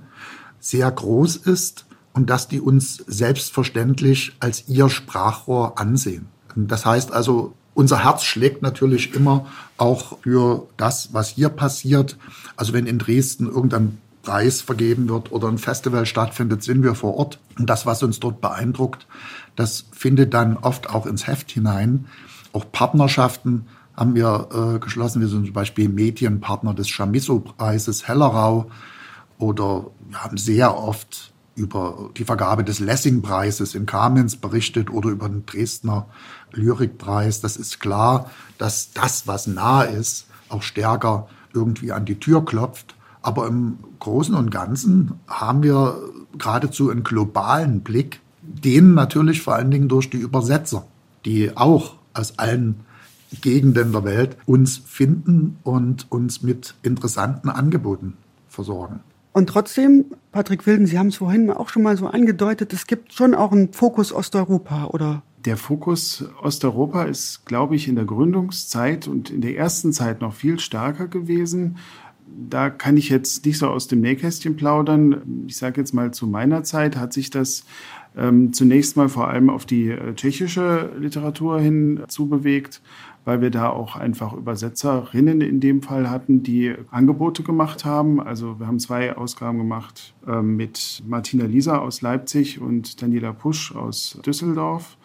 sehr 0.60 0.92
groß 0.92 1.38
ist 1.38 1.86
und 2.14 2.30
dass 2.30 2.50
die 2.50 2.60
uns 2.60 2.98
selbstverständlich 3.08 4.36
als 4.42 4.68
ihr 4.68 4.90
Sprachrohr 4.90 5.80
ansehen. 5.80 6.28
Das 6.56 6.86
heißt 6.86 7.14
also, 7.14 7.54
unser 7.74 8.04
Herz 8.04 8.24
schlägt 8.24 8.62
natürlich 8.62 9.16
immer 9.16 9.46
auch 9.78 10.20
für 10.20 10.68
das, 10.76 11.14
was 11.14 11.30
hier 11.30 11.48
passiert. 11.48 12.18
Also 12.58 12.74
wenn 12.74 12.88
in 12.88 13.00
Dresden 13.00 13.48
irgendein 13.48 14.00
Preis 14.22 14.62
vergeben 14.62 15.08
wird 15.10 15.32
oder 15.32 15.48
ein 15.48 15.58
Festival 15.58 16.06
stattfindet, 16.06 16.64
sind 16.64 16.84
wir 16.84 16.96
vor 16.96 17.16
Ort. 17.16 17.40
Und 17.58 17.70
das, 17.70 17.86
was 17.86 18.04
uns 18.04 18.20
dort 18.20 18.42
beeindruckt, 18.42 19.08
das 19.56 19.86
findet 19.92 20.34
dann 20.34 20.58
oft 20.58 20.90
auch 20.90 21.06
ins 21.06 21.28
Heft 21.28 21.52
hinein. 21.52 22.06
Auch 22.54 22.66
Partnerschaften 22.72 23.68
haben 23.96 24.16
wir 24.16 24.50
äh, 24.54 24.80
geschlossen. 24.80 25.22
Wir 25.22 25.28
sind 25.28 25.46
zum 25.46 25.54
Beispiel 25.54 25.90
Medienpartner 25.90 26.74
des 26.74 26.90
Chamisso-Preises 26.90 28.08
Hellerau 28.08 28.70
oder 29.38 29.88
wir 30.08 30.24
haben 30.24 30.38
sehr 30.38 30.78
oft 30.78 31.32
über 31.56 32.10
die 32.16 32.24
Vergabe 32.24 32.64
des 32.64 32.80
Lessing-Preises 32.80 33.76
in 33.76 33.86
Kamenz 33.86 34.38
berichtet 34.38 34.90
oder 34.90 35.10
über 35.10 35.28
den 35.28 35.46
Dresdner 35.46 36.08
Lyrikpreis. 36.54 37.42
Das 37.42 37.58
ist 37.58 37.80
klar, 37.80 38.32
dass 38.58 38.94
das, 38.94 39.28
was 39.28 39.48
nah 39.48 39.84
ist, 39.84 40.28
auch 40.48 40.64
stärker 40.64 41.28
irgendwie 41.54 41.92
an 41.92 42.06
die 42.06 42.20
Tür 42.20 42.46
klopft. 42.46 42.96
Aber 43.22 43.48
im 43.48 43.80
Großen 44.00 44.34
und 44.36 44.50
Ganzen 44.50 45.14
haben 45.28 45.64
wir 45.64 45.98
geradezu 46.38 46.90
einen 46.90 47.04
globalen 47.04 47.82
Blick, 47.82 48.22
den 48.42 48.94
natürlich 48.94 49.42
vor 49.42 49.56
allen 49.56 49.72
Dingen 49.72 49.90
durch 49.90 50.10
die 50.10 50.18
Übersetzer, 50.18 50.86
die 51.26 51.56
auch 51.56 51.96
aus 52.14 52.40
allen 52.40 52.82
Gegenden 53.42 53.92
der 53.92 54.04
Welt 54.04 54.38
uns 54.46 54.78
finden 54.78 55.58
und 55.64 56.12
uns 56.12 56.42
mit 56.42 56.76
interessanten 56.82 57.50
Angeboten 57.50 58.18
versorgen. 58.48 59.02
Und 59.32 59.48
trotzdem, 59.48 60.06
Patrick 60.32 60.66
Wilden, 60.66 60.88
Sie 60.88 60.98
haben 60.98 61.08
es 61.08 61.18
vorhin 61.18 61.52
auch 61.52 61.70
schon 61.70 61.84
mal 61.84 61.96
so 61.96 62.08
angedeutet, 62.08 62.74
es 62.74 62.88
gibt 62.88 63.14
schon 63.14 63.36
auch 63.36 63.52
einen 63.52 63.72
Fokus 63.72 64.12
Osteuropa, 64.12 64.86
oder? 64.86 65.22
Der 65.46 65.56
Fokus 65.56 66.26
Osteuropa 66.42 67.04
ist, 67.04 67.46
glaube 67.46 67.76
ich, 67.76 67.88
in 67.88 67.96
der 67.96 68.06
Gründungszeit 68.06 69.08
und 69.08 69.30
in 69.30 69.42
der 69.42 69.56
ersten 69.56 69.94
Zeit 69.94 70.20
noch 70.20 70.34
viel 70.34 70.60
stärker 70.60 71.08
gewesen. 71.08 71.78
Da 72.50 72.70
kann 72.70 72.98
ich 72.98 73.10
jetzt 73.10 73.46
nicht 73.46 73.58
so 73.58 73.68
aus 73.68 73.88
dem 73.88 74.02
Nähkästchen 74.02 74.56
plaudern. 74.56 75.46
Ich 75.48 75.58
sage 75.58 75.82
jetzt 75.82 75.94
mal, 75.94 76.12
zu 76.12 76.28
meiner 76.28 76.64
Zeit 76.64 76.96
hat 76.96 77.14
sich 77.14 77.30
das 77.30 77.64
ähm, 78.18 78.54
zunächst 78.54 78.98
mal 78.98 79.10
vor 79.10 79.28
allem 79.28 79.50
auf 79.50 79.66
die 79.66 79.90
äh, 79.90 80.16
tschechische 80.16 80.92
Literatur 80.98 81.60
hin 81.60 82.04
zubewegt 82.08 82.82
weil 83.30 83.42
wir 83.42 83.52
da 83.52 83.70
auch 83.70 83.96
einfach 83.96 84.34
Übersetzerinnen 84.34 85.42
in 85.42 85.60
dem 85.60 85.84
Fall 85.84 86.10
hatten, 86.10 86.42
die 86.42 86.74
Angebote 86.90 87.44
gemacht 87.44 87.86
haben. 87.86 88.20
Also 88.20 88.60
wir 88.60 88.66
haben 88.66 88.80
zwei 88.80 89.16
Ausgaben 89.16 89.60
gemacht 89.60 90.16
äh, 90.26 90.42
mit 90.42 91.04
Martina 91.06 91.46
Lisa 91.46 91.78
aus 91.78 92.02
Leipzig 92.02 92.60
und 92.60 93.02
Daniela 93.02 93.34
Pusch 93.34 93.76
aus 93.76 94.20
Düsseldorf. 94.26 94.98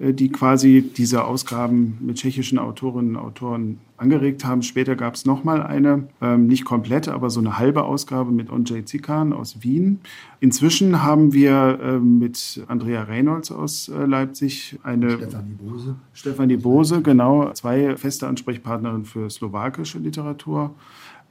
Äh, 0.00 0.14
die 0.14 0.30
quasi 0.30 0.82
diese 0.96 1.24
Ausgaben 1.24 1.98
mit 2.00 2.16
tschechischen 2.16 2.58
Autorinnen 2.58 3.16
und 3.16 3.22
Autoren 3.22 3.78
angeregt 3.96 4.44
haben. 4.44 4.62
Später 4.62 4.96
gab 4.96 5.14
es 5.14 5.26
nochmal 5.26 5.62
eine, 5.62 6.08
ähm, 6.22 6.46
nicht 6.46 6.64
komplett, 6.64 7.08
aber 7.08 7.28
so 7.28 7.40
eine 7.40 7.58
halbe 7.58 7.84
Ausgabe 7.84 8.32
mit 8.32 8.50
Ondřej 8.50 8.86
Zikan 8.86 9.32
aus 9.32 9.62
Wien. 9.62 10.00
Inzwischen 10.40 11.02
haben 11.02 11.34
wir 11.34 11.78
äh, 11.82 11.98
mit 11.98 12.64
Andrea 12.68 13.02
Reynolds 13.02 13.52
aus 13.52 13.88
äh, 13.88 14.06
Leipzig 14.06 14.78
eine... 14.82 15.10
Stefanie 15.10 15.54
Bose. 15.60 15.96
Stefanie 16.14 16.56
Bose, 16.56 17.02
genau. 17.02 17.52
Zwei 17.52 17.96
feste 17.96 18.26
Ansprechpartnerinnen 18.26 19.04
für 19.04 19.28
slowakische 19.28 19.98
Literatur. 19.98 20.74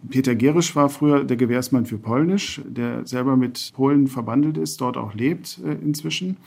Peter 0.08 0.34
Gerisch 0.34 0.76
war 0.76 0.90
früher 0.90 1.26
der 1.26 1.36
Gewährsmann 1.36 1.86
für 1.86 1.98
Polnisch, 1.98 2.62
der 2.66 3.06
selber 3.06 3.36
mit 3.36 3.74
Polen 3.76 4.08
verbandelt 4.08 4.58
ist, 4.58 4.80
dort 4.80 4.96
auch 4.96 5.14
lebt 5.14 5.60
äh, 5.66 5.74
inzwischen. 5.74 6.38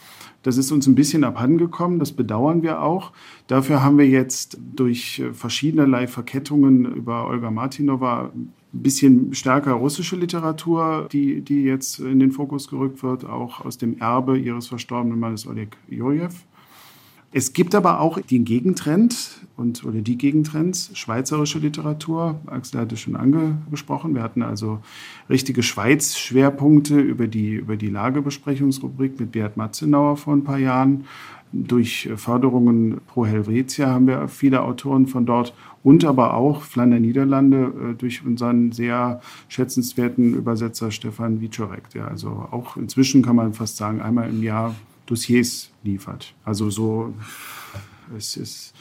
Das 0.42 0.56
ist 0.56 0.72
uns 0.72 0.86
ein 0.86 0.94
bisschen 0.94 1.22
abhandengekommen, 1.22 1.98
das 1.98 2.12
bedauern 2.12 2.62
wir 2.62 2.82
auch. 2.82 3.12
Dafür 3.48 3.82
haben 3.82 3.98
wir 3.98 4.08
jetzt 4.08 4.58
durch 4.74 5.20
äh, 5.20 5.34
verschiedenerlei 5.34 6.06
Verkettungen 6.06 6.86
über 6.94 7.26
Olga 7.26 7.50
Martinova 7.50 8.30
ein 8.34 8.52
bisschen 8.72 9.34
stärker 9.34 9.72
russische 9.72 10.16
Literatur, 10.16 11.08
die, 11.12 11.42
die 11.42 11.62
jetzt 11.64 12.00
in 12.00 12.20
den 12.20 12.32
Fokus 12.32 12.68
gerückt 12.68 13.02
wird, 13.02 13.26
auch 13.26 13.64
aus 13.64 13.76
dem 13.76 13.98
Erbe 13.98 14.38
ihres 14.38 14.66
verstorbenen 14.68 15.20
Mannes 15.20 15.46
Oleg 15.46 15.76
Jurjew. 15.88 16.30
Es 17.34 17.54
gibt 17.54 17.74
aber 17.74 18.00
auch 18.00 18.20
den 18.20 18.44
Gegentrend 18.44 19.40
und 19.56 19.84
oder 19.84 20.02
die 20.02 20.18
Gegentrends, 20.18 20.90
schweizerische 20.92 21.58
Literatur. 21.58 22.38
Axel 22.44 22.80
hatte 22.80 22.98
schon 22.98 23.16
angesprochen. 23.16 24.14
Wir 24.14 24.22
hatten 24.22 24.42
also 24.42 24.80
richtige 25.30 25.62
Schweiz-Schwerpunkte 25.62 27.00
über 27.00 27.28
die, 27.28 27.54
über 27.54 27.76
die 27.76 27.88
Lagebesprechungsrubrik 27.88 29.18
mit 29.18 29.32
Beat 29.32 29.56
Matzenauer 29.56 30.18
vor 30.18 30.34
ein 30.34 30.44
paar 30.44 30.58
Jahren. 30.58 31.04
Durch 31.54 32.10
Förderungen 32.16 33.00
pro 33.06 33.24
Helvetia 33.24 33.88
haben 33.88 34.06
wir 34.06 34.28
viele 34.28 34.62
Autoren 34.62 35.06
von 35.06 35.24
dort 35.24 35.54
und 35.82 36.04
aber 36.04 36.34
auch 36.34 36.62
Flandern 36.62 37.02
Niederlande 37.02 37.92
äh, 37.92 37.94
durch 37.94 38.24
unseren 38.24 38.72
sehr 38.72 39.20
schätzenswerten 39.48 40.34
Übersetzer 40.34 40.90
Stefan 40.90 41.40
Wiczorek, 41.40 41.90
der 41.90 42.08
also 42.08 42.28
auch 42.50 42.76
inzwischen 42.76 43.22
kann 43.22 43.36
man 43.36 43.52
fast 43.52 43.76
sagen, 43.76 44.00
einmal 44.00 44.30
im 44.30 44.42
Jahr 44.42 44.74
Dossiers 45.12 45.68
liefert. 45.82 46.32
Also 46.42 46.70
so, 46.70 47.12
es 48.16 48.38
ist, 48.38 48.72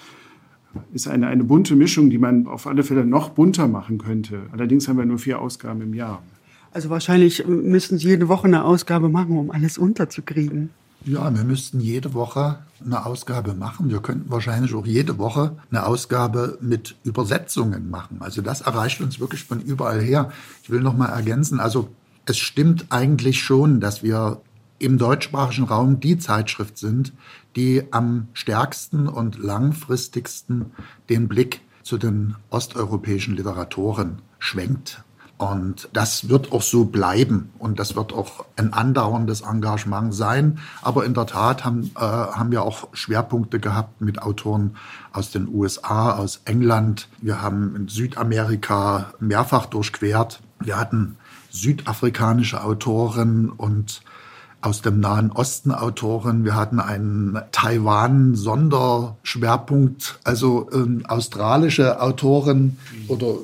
ist 0.93 1.09
eine, 1.09 1.27
eine 1.27 1.43
bunte 1.43 1.75
Mischung, 1.75 2.09
die 2.09 2.17
man 2.17 2.47
auf 2.47 2.67
alle 2.67 2.83
Fälle 2.83 3.05
noch 3.05 3.31
bunter 3.31 3.67
machen 3.67 3.97
könnte. 3.97 4.43
Allerdings 4.53 4.87
haben 4.87 4.97
wir 4.97 5.05
nur 5.05 5.19
vier 5.19 5.41
Ausgaben 5.41 5.81
im 5.81 5.93
Jahr. 5.93 6.23
Also 6.71 6.89
wahrscheinlich 6.89 7.45
müssten 7.45 7.97
Sie 7.97 8.07
jede 8.07 8.29
Woche 8.29 8.47
eine 8.47 8.63
Ausgabe 8.63 9.09
machen, 9.09 9.37
um 9.37 9.51
alles 9.51 9.77
unterzukriegen. 9.77 10.69
Ja, 11.03 11.35
wir 11.35 11.43
müssten 11.43 11.81
jede 11.81 12.13
Woche 12.13 12.59
eine 12.85 13.05
Ausgabe 13.05 13.53
machen. 13.53 13.89
Wir 13.89 13.99
könnten 13.99 14.31
wahrscheinlich 14.31 14.73
auch 14.73 14.85
jede 14.85 15.17
Woche 15.17 15.57
eine 15.69 15.85
Ausgabe 15.85 16.59
mit 16.61 16.95
Übersetzungen 17.03 17.89
machen. 17.89 18.17
Also 18.21 18.41
das 18.41 18.61
erreicht 18.61 19.01
uns 19.01 19.19
wirklich 19.19 19.43
von 19.43 19.59
überall 19.59 19.99
her. 19.99 20.31
Ich 20.63 20.69
will 20.69 20.79
noch 20.79 20.95
mal 20.95 21.07
ergänzen, 21.07 21.59
also 21.59 21.89
es 22.25 22.37
stimmt 22.37 22.85
eigentlich 22.89 23.41
schon, 23.41 23.81
dass 23.81 24.03
wir 24.03 24.41
im 24.81 24.97
deutschsprachigen 24.97 25.65
Raum 25.65 25.99
die 25.99 26.17
Zeitschrift 26.17 26.77
sind, 26.77 27.13
die 27.55 27.83
am 27.91 28.27
stärksten 28.33 29.07
und 29.07 29.37
langfristigsten 29.37 30.71
den 31.09 31.27
Blick 31.27 31.61
zu 31.83 31.97
den 31.97 32.35
osteuropäischen 32.49 33.35
Literatoren 33.35 34.21
schwenkt. 34.39 35.03
Und 35.37 35.89
das 35.93 36.29
wird 36.29 36.51
auch 36.51 36.61
so 36.61 36.85
bleiben 36.85 37.49
und 37.57 37.79
das 37.79 37.95
wird 37.95 38.13
auch 38.13 38.45
ein 38.57 38.73
andauerndes 38.73 39.41
Engagement 39.41 40.13
sein. 40.13 40.59
Aber 40.83 41.03
in 41.03 41.15
der 41.15 41.25
Tat 41.25 41.65
haben, 41.65 41.89
äh, 41.95 41.99
haben 41.99 42.51
wir 42.51 42.61
auch 42.61 42.89
Schwerpunkte 42.93 43.59
gehabt 43.59 44.01
mit 44.01 44.21
Autoren 44.21 44.77
aus 45.13 45.31
den 45.31 45.47
USA, 45.47 46.11
aus 46.11 46.41
England. 46.45 47.07
Wir 47.21 47.41
haben 47.41 47.75
in 47.75 47.87
Südamerika 47.87 49.13
mehrfach 49.19 49.65
durchquert. 49.65 50.41
Wir 50.59 50.77
hatten 50.77 51.17
südafrikanische 51.49 52.63
Autoren 52.63 53.49
und 53.49 54.03
aus 54.61 54.81
dem 54.81 54.99
Nahen 54.99 55.31
Osten 55.31 55.71
Autoren. 55.71 56.43
Wir 56.45 56.55
hatten 56.55 56.79
einen 56.79 57.39
Taiwan-Sonderschwerpunkt, 57.51 60.19
also 60.23 60.69
ähm, 60.71 61.03
australische 61.07 61.99
Autoren 62.01 62.77
oder 63.07 63.37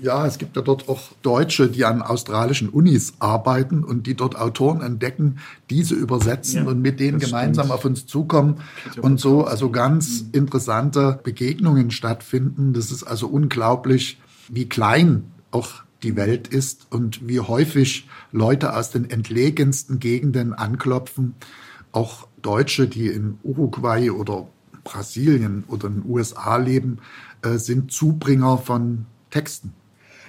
Ja, 0.00 0.26
es 0.26 0.38
gibt 0.38 0.56
ja 0.56 0.62
dort 0.62 0.88
auch 0.88 1.12
Deutsche, 1.22 1.68
die 1.68 1.84
an 1.84 2.02
australischen 2.02 2.68
Unis 2.68 3.12
arbeiten 3.20 3.84
und 3.84 4.08
die 4.08 4.14
dort 4.14 4.34
Autoren 4.34 4.80
entdecken, 4.80 5.38
diese 5.70 5.94
übersetzen 5.94 6.64
ja, 6.64 6.70
und 6.70 6.82
mit 6.82 6.98
denen 6.98 7.20
gemeinsam 7.20 7.66
stimmt. 7.66 7.78
auf 7.78 7.84
uns 7.84 8.06
zukommen 8.06 8.56
und 9.00 9.20
so 9.20 9.44
also 9.44 9.70
ganz 9.70 10.22
mhm. 10.22 10.30
interessante 10.32 11.20
Begegnungen 11.22 11.92
stattfinden. 11.92 12.72
Das 12.72 12.90
ist 12.90 13.04
also 13.04 13.28
unglaublich, 13.28 14.18
wie 14.48 14.68
klein 14.68 15.30
auch 15.52 15.84
die 16.02 16.16
Welt 16.16 16.48
ist 16.48 16.86
und 16.90 17.26
wie 17.28 17.40
häufig 17.40 18.08
Leute 18.30 18.76
aus 18.76 18.90
den 18.90 19.08
entlegensten 19.08 20.00
Gegenden 20.00 20.52
anklopfen. 20.52 21.34
Auch 21.92 22.26
Deutsche, 22.40 22.88
die 22.88 23.08
in 23.08 23.38
Uruguay 23.42 24.10
oder 24.10 24.48
Brasilien 24.84 25.64
oder 25.68 25.88
in 25.88 26.02
den 26.02 26.10
USA 26.10 26.56
leben, 26.56 26.98
äh, 27.42 27.58
sind 27.58 27.92
Zubringer 27.92 28.58
von 28.58 29.06
Texten. 29.30 29.72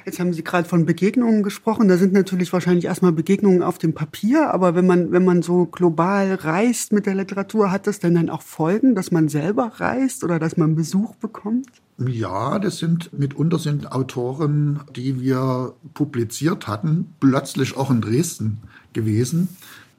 Jetzt 0.06 0.20
haben 0.20 0.34
Sie 0.34 0.44
gerade 0.44 0.68
von 0.68 0.86
Begegnungen 0.86 1.44
gesprochen. 1.44 1.88
Da 1.88 1.98
sind 1.98 2.12
natürlich 2.12 2.52
wahrscheinlich 2.52 2.86
erstmal 2.86 3.14
Begegnungen 3.14 3.64
auf 3.64 3.78
dem 3.78 3.94
Papier, 3.94 4.54
aber 4.54 4.76
wenn 4.76 4.86
man, 4.86 5.12
wenn 5.14 5.24
man 5.24 5.42
so 5.42 5.66
global 5.66 6.34
reist 6.34 6.92
mit 6.92 7.06
der 7.06 7.16
Literatur, 7.16 7.72
hat 7.72 7.88
das 7.88 8.00
denn 8.00 8.16
dann 8.16 8.30
auch 8.30 8.42
Folgen, 8.42 8.96
dass 8.96 9.12
man 9.12 9.30
selber 9.30 9.72
reist 9.76 10.26
oder 10.26 10.40
dass 10.40 10.58
man 10.58 10.76
Besuch 10.76 11.16
bekommt? 11.16 11.70
Ja, 11.98 12.60
das 12.60 12.78
sind 12.78 13.18
mitunter 13.18 13.60
sind 13.60 13.92
Autoren, 13.92 14.82
die 14.96 15.22
wir 15.22 15.74
publiziert 15.94 16.68
hatten, 16.68 17.14
plötzlich 17.20 17.78
auch 17.78 17.92
in 17.92 18.02
Dresden 18.02 18.62
gewesen. 18.94 19.50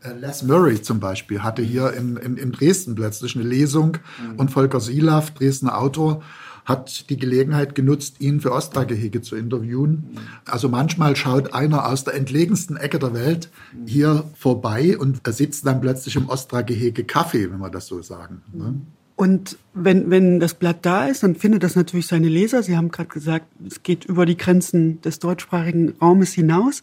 Äh, 0.00 0.18
Les 0.18 0.42
Murray 0.42 0.82
zum 0.82 1.00
Beispiel 1.00 1.42
hatte 1.42 1.62
hier 1.62 1.92
in, 1.92 2.16
in, 2.16 2.36
in 2.36 2.52
Dresden 2.52 2.94
plötzlich 2.94 3.36
eine 3.36 3.44
Lesung 3.44 3.98
mhm. 4.20 4.38
und 4.38 4.50
Volker 4.50 4.80
Silaff, 4.80 5.30
Dresdner 5.32 5.78
Autor, 5.78 6.22
hat 6.64 7.10
die 7.10 7.18
Gelegenheit 7.18 7.74
genutzt, 7.74 8.20
ihn 8.20 8.40
für 8.40 8.52
Ostra-Gehege 8.52 9.20
zu 9.20 9.36
interviewen. 9.36 9.90
Mhm. 9.90 10.18
Also 10.46 10.68
manchmal 10.68 11.14
schaut 11.14 11.52
einer 11.52 11.86
aus 11.86 12.04
der 12.04 12.14
entlegensten 12.14 12.76
Ecke 12.76 12.98
der 12.98 13.12
Welt 13.12 13.50
hier 13.86 14.24
vorbei 14.34 14.96
und 14.98 15.20
sitzt 15.28 15.66
dann 15.66 15.80
plötzlich 15.80 16.16
im 16.16 16.28
Ostra-Gehege 16.28 17.04
Kaffee, 17.04 17.52
wenn 17.52 17.58
wir 17.58 17.70
das 17.70 17.86
so 17.86 18.00
sagen. 18.00 18.42
Ne? 18.52 18.80
Und 19.16 19.58
wenn, 19.74 20.10
wenn 20.10 20.40
das 20.40 20.54
Blatt 20.54 20.78
da 20.82 21.06
ist, 21.06 21.22
dann 21.22 21.36
findet 21.36 21.62
das 21.62 21.76
natürlich 21.76 22.08
seine 22.08 22.28
Leser. 22.28 22.64
Sie 22.64 22.76
haben 22.76 22.90
gerade 22.90 23.08
gesagt, 23.08 23.46
es 23.64 23.84
geht 23.84 24.04
über 24.04 24.26
die 24.26 24.36
Grenzen 24.36 25.00
des 25.02 25.20
deutschsprachigen 25.20 25.94
Raumes 26.00 26.32
hinaus. 26.32 26.82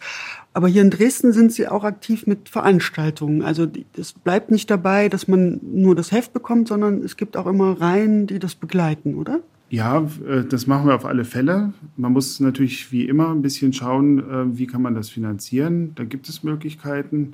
Aber 0.54 0.70
hier 0.70 0.82
in 0.82 0.92
Dresden 0.92 1.34
sind 1.34 1.52
Sie 1.52 1.68
auch 1.68 1.84
aktiv 1.84 2.28
mit 2.28 2.48
Veranstaltungen. 2.48 3.42
Also 3.42 3.68
es 3.98 4.14
bleibt 4.14 4.50
nicht 4.50 4.70
dabei, 4.70 5.10
dass 5.10 5.28
man 5.28 5.60
nur 5.62 5.94
das 5.94 6.12
Heft 6.14 6.32
bekommt, 6.32 6.70
sondern 6.70 7.02
es 7.04 7.18
gibt 7.18 7.36
auch 7.36 7.48
immer 7.48 7.80
Reihen, 7.80 8.28
die 8.28 8.40
das 8.40 8.56
begleiten, 8.56 9.16
oder? 9.16 9.42
Ja, 9.70 10.06
äh, 10.28 10.44
das 10.44 10.68
machen 10.68 10.88
wir 10.88 10.96
auf 10.96 11.06
alle 11.06 11.26
Fälle. 11.26 11.74
Man 11.98 12.14
muss 12.14 12.40
natürlich 12.40 12.92
wie 12.92 13.06
immer 13.06 13.30
ein 13.30 13.42
bisschen 13.42 13.74
schauen, 13.74 14.20
äh, 14.20 14.58
wie 14.58 14.68
kann 14.68 14.82
man 14.82 14.96
das 14.96 15.10
finanzieren. 15.10 15.92
Da 15.96 16.06
gibt 16.06 16.30
es 16.30 16.44
Möglichkeiten. 16.44 17.34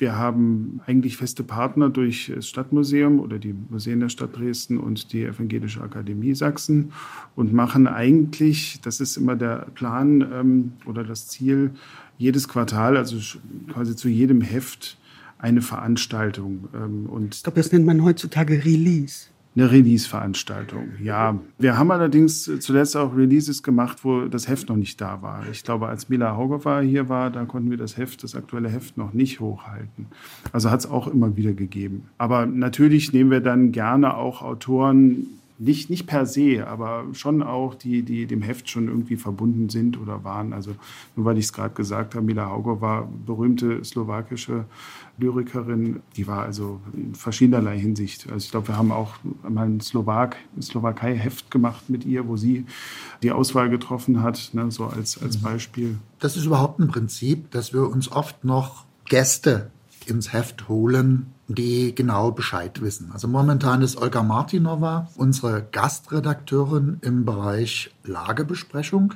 Wir 0.00 0.16
haben 0.16 0.80
eigentlich 0.86 1.18
feste 1.18 1.44
Partner 1.44 1.90
durch 1.90 2.32
das 2.34 2.48
Stadtmuseum 2.48 3.20
oder 3.20 3.38
die 3.38 3.54
Museen 3.68 4.00
der 4.00 4.08
Stadt 4.08 4.34
Dresden 4.34 4.78
und 4.78 5.12
die 5.12 5.24
Evangelische 5.24 5.82
Akademie 5.82 6.34
Sachsen 6.34 6.92
und 7.36 7.52
machen 7.52 7.86
eigentlich, 7.86 8.80
das 8.80 9.00
ist 9.00 9.18
immer 9.18 9.36
der 9.36 9.66
Plan 9.74 10.22
ähm, 10.32 10.72
oder 10.86 11.04
das 11.04 11.28
Ziel, 11.28 11.72
jedes 12.16 12.48
Quartal, 12.48 12.96
also 12.96 13.18
quasi 13.70 13.94
zu 13.94 14.08
jedem 14.08 14.40
Heft 14.40 14.96
eine 15.36 15.60
Veranstaltung. 15.60 16.68
Ähm, 16.74 17.04
und 17.04 17.34
ich 17.34 17.42
glaube, 17.42 17.60
das 17.60 17.70
nennt 17.70 17.84
man 17.84 18.02
heutzutage 18.02 18.64
Release 18.64 19.26
eine 19.56 19.70
Release-Veranstaltung. 19.70 20.90
Ja, 21.02 21.38
wir 21.58 21.76
haben 21.76 21.90
allerdings 21.90 22.44
zuletzt 22.60 22.96
auch 22.96 23.16
Releases 23.16 23.62
gemacht, 23.62 24.04
wo 24.04 24.26
das 24.26 24.48
Heft 24.48 24.68
noch 24.68 24.76
nicht 24.76 25.00
da 25.00 25.22
war. 25.22 25.42
Ich 25.50 25.64
glaube, 25.64 25.88
als 25.88 26.08
Mila 26.08 26.36
Haugover 26.36 26.80
hier 26.82 27.08
war, 27.08 27.30
da 27.30 27.44
konnten 27.44 27.70
wir 27.70 27.76
das 27.76 27.96
Heft, 27.96 28.22
das 28.22 28.36
aktuelle 28.36 28.68
Heft 28.68 28.96
noch 28.96 29.12
nicht 29.12 29.40
hochhalten. 29.40 30.06
Also 30.52 30.70
hat 30.70 30.80
es 30.80 30.90
auch 30.90 31.08
immer 31.08 31.36
wieder 31.36 31.52
gegeben. 31.52 32.08
Aber 32.16 32.46
natürlich 32.46 33.12
nehmen 33.12 33.32
wir 33.32 33.40
dann 33.40 33.72
gerne 33.72 34.16
auch 34.16 34.42
Autoren, 34.42 35.26
nicht, 35.60 35.90
nicht 35.90 36.06
per 36.06 36.24
se, 36.24 36.66
aber 36.66 37.04
schon 37.12 37.42
auch, 37.42 37.74
die, 37.74 38.02
die 38.02 38.26
dem 38.26 38.40
Heft 38.40 38.70
schon 38.70 38.88
irgendwie 38.88 39.16
verbunden 39.16 39.68
sind 39.68 40.00
oder 40.00 40.24
waren. 40.24 40.54
Also 40.54 40.74
nur 41.16 41.26
weil 41.26 41.36
ich 41.36 41.44
es 41.44 41.52
gerade 41.52 41.74
gesagt 41.74 42.14
habe, 42.14 42.24
Mila 42.24 42.48
Hauger 42.48 42.80
war 42.80 43.06
berühmte 43.26 43.84
slowakische 43.84 44.64
Lyrikerin, 45.18 46.00
die 46.16 46.26
war 46.26 46.44
also 46.44 46.80
in 46.94 47.14
verschiedenerlei 47.14 47.78
Hinsicht. 47.78 48.30
Also 48.32 48.44
ich 48.44 48.50
glaube, 48.50 48.68
wir 48.68 48.78
haben 48.78 48.90
auch 48.90 49.16
mal 49.46 49.66
ein 49.66 49.80
Slowak, 49.80 50.36
Slowakei-Heft 50.60 51.50
gemacht 51.50 51.90
mit 51.90 52.06
ihr, 52.06 52.26
wo 52.26 52.38
sie 52.38 52.64
die 53.22 53.30
Auswahl 53.30 53.68
getroffen 53.68 54.22
hat, 54.22 54.50
ne, 54.54 54.70
so 54.70 54.86
als, 54.86 55.22
als 55.22 55.38
mhm. 55.38 55.42
Beispiel. 55.42 55.98
Das 56.20 56.38
ist 56.38 56.46
überhaupt 56.46 56.80
ein 56.80 56.88
Prinzip, 56.88 57.50
dass 57.50 57.74
wir 57.74 57.86
uns 57.86 58.10
oft 58.10 58.44
noch 58.44 58.86
Gäste 59.04 59.70
ins 60.06 60.32
Heft 60.32 60.68
holen, 60.68 61.26
die 61.54 61.94
genau 61.94 62.30
Bescheid 62.30 62.80
wissen. 62.80 63.10
Also 63.12 63.26
momentan 63.26 63.82
ist 63.82 63.96
Olga 63.96 64.22
Martinova 64.22 65.08
unsere 65.16 65.66
Gastredakteurin 65.72 66.98
im 67.02 67.24
Bereich 67.24 67.90
Lagebesprechung. 68.04 69.14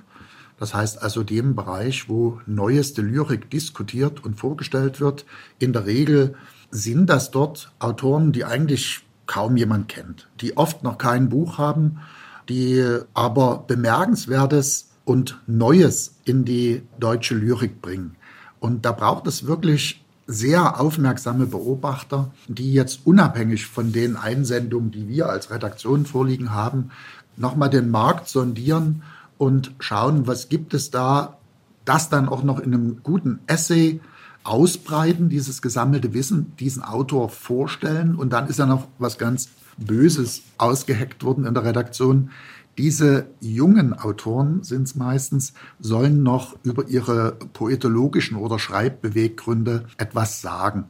Das 0.59 0.75
heißt 0.75 1.03
also 1.03 1.23
dem 1.23 1.55
Bereich, 1.55 2.09
wo 2.09 2.41
neueste 2.47 3.03
Lyrik 3.03 3.51
diskutiert 3.51 4.25
und 4.25 4.35
vorgestellt 4.35 5.01
wird. 5.01 5.25
In 5.59 5.73
der 5.73 5.87
Regel 5.87 6.35
sind 6.71 7.07
das 7.07 7.31
dort 7.31 7.73
Autoren, 7.79 8.33
die 8.33 8.45
eigentlich 8.45 9.05
kaum 9.27 9.57
jemand 9.57 9.89
kennt, 9.89 10.29
die 10.41 10.57
oft 10.57 10.83
noch 10.83 10.99
kein 10.99 11.29
Buch 11.29 11.59
haben, 11.59 12.01
die 12.49 12.85
aber 13.15 13.65
bemerkenswertes 13.67 14.91
und 15.05 15.41
Neues 15.47 16.17
in 16.25 16.45
die 16.45 16.83
deutsche 16.99 17.35
Lyrik 17.35 17.81
bringen. 17.81 18.17
Und 18.61 18.85
da 18.85 18.93
braucht 18.93 19.27
es 19.27 19.47
wirklich 19.47 20.04
sehr 20.27 20.81
aufmerksame 20.81 21.47
Beobachter, 21.47 22.31
die 22.49 22.73
jetzt 22.73 23.01
unabhängig 23.05 23.67
von 23.67 23.93
den 23.93 24.17
Einsendungen, 24.17 24.91
die 24.91 25.09
wir 25.09 25.29
als 25.29 25.51
Redaktion 25.51 26.07
vorliegen 26.07 26.53
haben, 26.53 26.91
nochmal 27.37 27.71
den 27.71 27.91
Markt 27.91 28.29
sondieren 28.29 29.03
und 29.37 29.73
schauen, 29.79 30.27
was 30.27 30.49
gibt 30.49 30.73
es 30.75 30.91
da, 30.91 31.37
das 31.85 32.09
dann 32.09 32.29
auch 32.29 32.43
noch 32.43 32.59
in 32.59 32.73
einem 32.73 33.03
guten 33.03 33.41
Essay 33.47 34.01
ausbreiten, 34.45 35.29
dieses 35.29 35.63
gesammelte 35.63 36.15
Wissen, 36.15 36.53
diesen 36.59 36.83
Autor 36.83 37.29
vorstellen 37.29 38.15
und 38.15 38.33
dann 38.33 38.47
ist 38.49 38.59
ja 38.59 38.67
noch 38.67 38.87
was 38.99 39.19
ganz 39.19 39.49
Böses 39.77 40.43
ausgeheckt 40.57 41.25
worden 41.25 41.47
in 41.47 41.55
der 41.55 41.65
Redaktion. 41.65 42.31
Diese 42.79 43.27
jungen 43.41 43.93
Autoren 43.93 44.63
sind 44.63 44.85
es 44.85 44.95
meistens, 44.95 45.53
sollen 45.79 46.23
noch 46.23 46.57
über 46.65 46.89
ihre 46.89 47.37
poetologischen 47.53 48.37
oder 48.37 48.59
Schreibbeweggründe 48.59 49.87
etwas 49.97 50.41
sagen. 50.41 50.87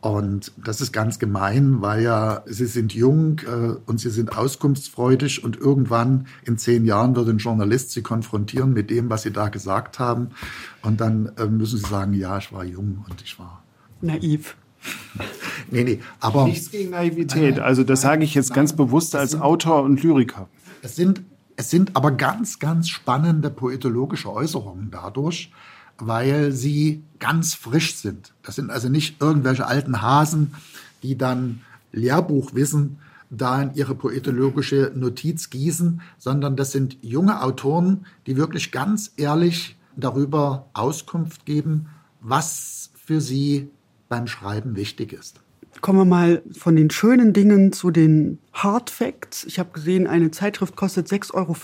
Und 0.00 0.52
das 0.56 0.80
ist 0.80 0.92
ganz 0.92 1.18
gemein, 1.18 1.82
weil 1.82 2.02
ja 2.02 2.42
sie 2.46 2.64
sind 2.64 2.94
jung 2.94 3.40
äh, 3.40 3.74
und 3.84 4.00
sie 4.00 4.08
sind 4.08 4.36
auskunftsfreudig 4.36 5.44
und 5.44 5.58
irgendwann 5.58 6.26
in 6.46 6.56
zehn 6.56 6.86
Jahren 6.86 7.14
wird 7.16 7.28
ein 7.28 7.36
Journalist 7.36 7.90
sie 7.90 8.00
konfrontieren 8.00 8.72
mit 8.72 8.88
dem, 8.88 9.10
was 9.10 9.22
sie 9.22 9.30
da 9.30 9.50
gesagt 9.50 9.98
haben. 9.98 10.30
Und 10.82 11.02
dann 11.02 11.32
äh, 11.36 11.44
müssen 11.44 11.78
sie 11.78 11.88
sagen, 11.88 12.14
ja, 12.14 12.38
ich 12.38 12.50
war 12.50 12.64
jung 12.64 13.04
und 13.10 13.20
ich 13.22 13.38
war 13.38 13.62
naiv. 14.00 14.56
nee, 15.70 15.84
nee, 15.84 16.00
aber. 16.20 16.46
Nichts 16.46 16.70
gegen 16.70 16.90
Naivität. 16.90 17.60
Also, 17.60 17.84
das 17.84 18.00
sage 18.00 18.24
ich 18.24 18.34
jetzt 18.34 18.54
ganz 18.54 18.72
bewusst 18.72 19.14
als 19.14 19.38
Autor 19.38 19.82
und 19.82 20.02
Lyriker. 20.02 20.48
Es 20.82 20.96
sind, 20.96 21.22
es 21.56 21.70
sind 21.70 21.96
aber 21.96 22.12
ganz, 22.12 22.58
ganz 22.58 22.88
spannende 22.88 23.50
poetologische 23.50 24.32
Äußerungen 24.32 24.90
dadurch, 24.90 25.52
weil 25.98 26.52
sie 26.52 27.02
ganz 27.18 27.54
frisch 27.54 27.96
sind. 27.96 28.32
Das 28.42 28.56
sind 28.56 28.70
also 28.70 28.88
nicht 28.88 29.20
irgendwelche 29.20 29.66
alten 29.66 30.00
Hasen, 30.00 30.54
die 31.02 31.16
dann 31.16 31.60
Lehrbuchwissen 31.92 32.98
da 33.30 33.62
in 33.62 33.74
ihre 33.74 33.94
poetologische 33.94 34.92
Notiz 34.94 35.50
gießen, 35.50 36.00
sondern 36.18 36.56
das 36.56 36.72
sind 36.72 36.96
junge 37.00 37.42
Autoren, 37.42 38.06
die 38.26 38.36
wirklich 38.36 38.72
ganz 38.72 39.12
ehrlich 39.16 39.76
darüber 39.96 40.68
Auskunft 40.72 41.46
geben, 41.46 41.88
was 42.20 42.90
für 42.94 43.20
sie 43.20 43.70
beim 44.08 44.26
Schreiben 44.26 44.74
wichtig 44.74 45.12
ist. 45.12 45.40
Kommen 45.80 45.98
wir 45.98 46.04
mal 46.04 46.42
von 46.52 46.76
den 46.76 46.90
schönen 46.90 47.32
Dingen 47.32 47.72
zu 47.72 47.90
den 47.90 48.38
Hard 48.52 48.90
Facts. 48.90 49.44
Ich 49.44 49.58
habe 49.58 49.70
gesehen, 49.72 50.06
eine 50.06 50.30
Zeitschrift 50.30 50.76
kostet 50.76 51.08
6,50 51.08 51.34
Euro. 51.34 51.56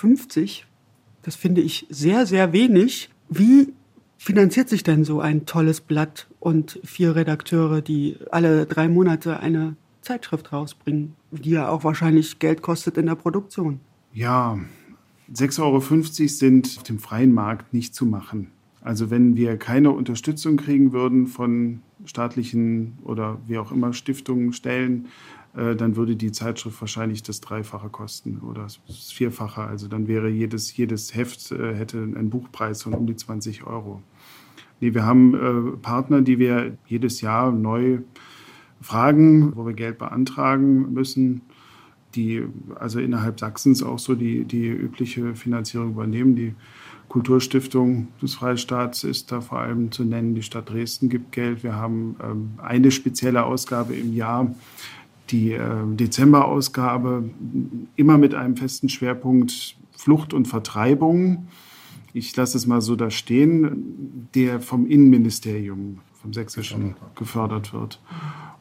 Das 1.22 1.34
finde 1.34 1.60
ich 1.60 1.86
sehr, 1.90 2.24
sehr 2.24 2.52
wenig. 2.52 3.10
Wie 3.28 3.72
finanziert 4.16 4.68
sich 4.68 4.82
denn 4.82 5.04
so 5.04 5.20
ein 5.20 5.44
tolles 5.44 5.80
Blatt 5.80 6.28
und 6.40 6.80
vier 6.84 7.14
Redakteure, 7.14 7.82
die 7.82 8.16
alle 8.30 8.66
drei 8.66 8.88
Monate 8.88 9.40
eine 9.40 9.76
Zeitschrift 10.00 10.52
rausbringen, 10.52 11.14
die 11.30 11.50
ja 11.50 11.68
auch 11.68 11.84
wahrscheinlich 11.84 12.38
Geld 12.38 12.62
kostet 12.62 12.96
in 12.96 13.06
der 13.06 13.16
Produktion? 13.16 13.80
Ja, 14.14 14.58
6,50 15.32 15.60
Euro 15.60 15.80
sind 16.28 16.76
auf 16.78 16.82
dem 16.84 16.98
freien 16.98 17.32
Markt 17.32 17.74
nicht 17.74 17.94
zu 17.94 18.06
machen. 18.06 18.52
Also 18.80 19.10
wenn 19.10 19.36
wir 19.36 19.56
keine 19.56 19.90
Unterstützung 19.90 20.56
kriegen 20.56 20.92
würden 20.92 21.26
von 21.26 21.82
staatlichen 22.06 22.98
oder 23.04 23.38
wie 23.46 23.58
auch 23.58 23.72
immer 23.72 23.92
Stiftungen, 23.92 24.52
Stellen, 24.52 25.06
äh, 25.56 25.74
dann 25.74 25.96
würde 25.96 26.16
die 26.16 26.32
Zeitschrift 26.32 26.80
wahrscheinlich 26.80 27.22
das 27.22 27.40
Dreifache 27.40 27.88
kosten 27.88 28.40
oder 28.40 28.62
das 28.62 29.10
Vierfache. 29.10 29.62
Also 29.62 29.88
dann 29.88 30.08
wäre 30.08 30.28
jedes, 30.28 30.76
jedes 30.76 31.14
Heft 31.14 31.52
äh, 31.52 31.74
hätte 31.74 31.98
einen 31.98 32.30
Buchpreis 32.30 32.82
von 32.82 32.94
um 32.94 33.06
die 33.06 33.16
20 33.16 33.66
Euro. 33.66 34.02
Nee, 34.80 34.92
wir 34.92 35.06
haben 35.06 35.34
äh, 35.34 35.76
Partner, 35.78 36.20
die 36.20 36.38
wir 36.38 36.76
jedes 36.86 37.22
Jahr 37.22 37.50
neu 37.50 38.00
fragen, 38.80 39.56
wo 39.56 39.66
wir 39.66 39.72
Geld 39.72 39.98
beantragen 39.98 40.92
müssen, 40.92 41.40
die 42.14 42.44
also 42.74 43.00
innerhalb 43.00 43.40
Sachsens 43.40 43.82
auch 43.82 43.98
so 43.98 44.14
die, 44.14 44.44
die 44.44 44.68
übliche 44.68 45.34
Finanzierung 45.34 45.90
übernehmen. 45.90 46.36
Die 46.36 46.54
Kulturstiftung 47.08 48.08
des 48.20 48.34
Freistaats 48.34 49.04
ist 49.04 49.32
da 49.32 49.40
vor 49.40 49.60
allem 49.60 49.92
zu 49.92 50.04
nennen. 50.04 50.34
Die 50.34 50.42
Stadt 50.42 50.70
Dresden 50.70 51.08
gibt 51.08 51.32
Geld. 51.32 51.62
Wir 51.62 51.76
haben 51.76 52.16
ähm, 52.22 52.50
eine 52.58 52.90
spezielle 52.90 53.44
Ausgabe 53.44 53.94
im 53.94 54.14
Jahr, 54.14 54.54
die 55.30 55.52
äh, 55.52 55.60
Dezemberausgabe, 55.86 57.30
immer 57.96 58.18
mit 58.18 58.34
einem 58.34 58.56
festen 58.56 58.88
Schwerpunkt 58.88 59.76
Flucht 59.92 60.34
und 60.34 60.46
Vertreibung. 60.46 61.48
Ich 62.12 62.34
lasse 62.36 62.56
es 62.56 62.66
mal 62.66 62.80
so 62.80 62.96
da 62.96 63.10
stehen, 63.10 64.28
der 64.34 64.60
vom 64.60 64.86
Innenministerium, 64.86 66.00
vom 66.20 66.32
Sächsischen 66.32 66.96
gefördert 67.14 67.72
wird. 67.72 68.00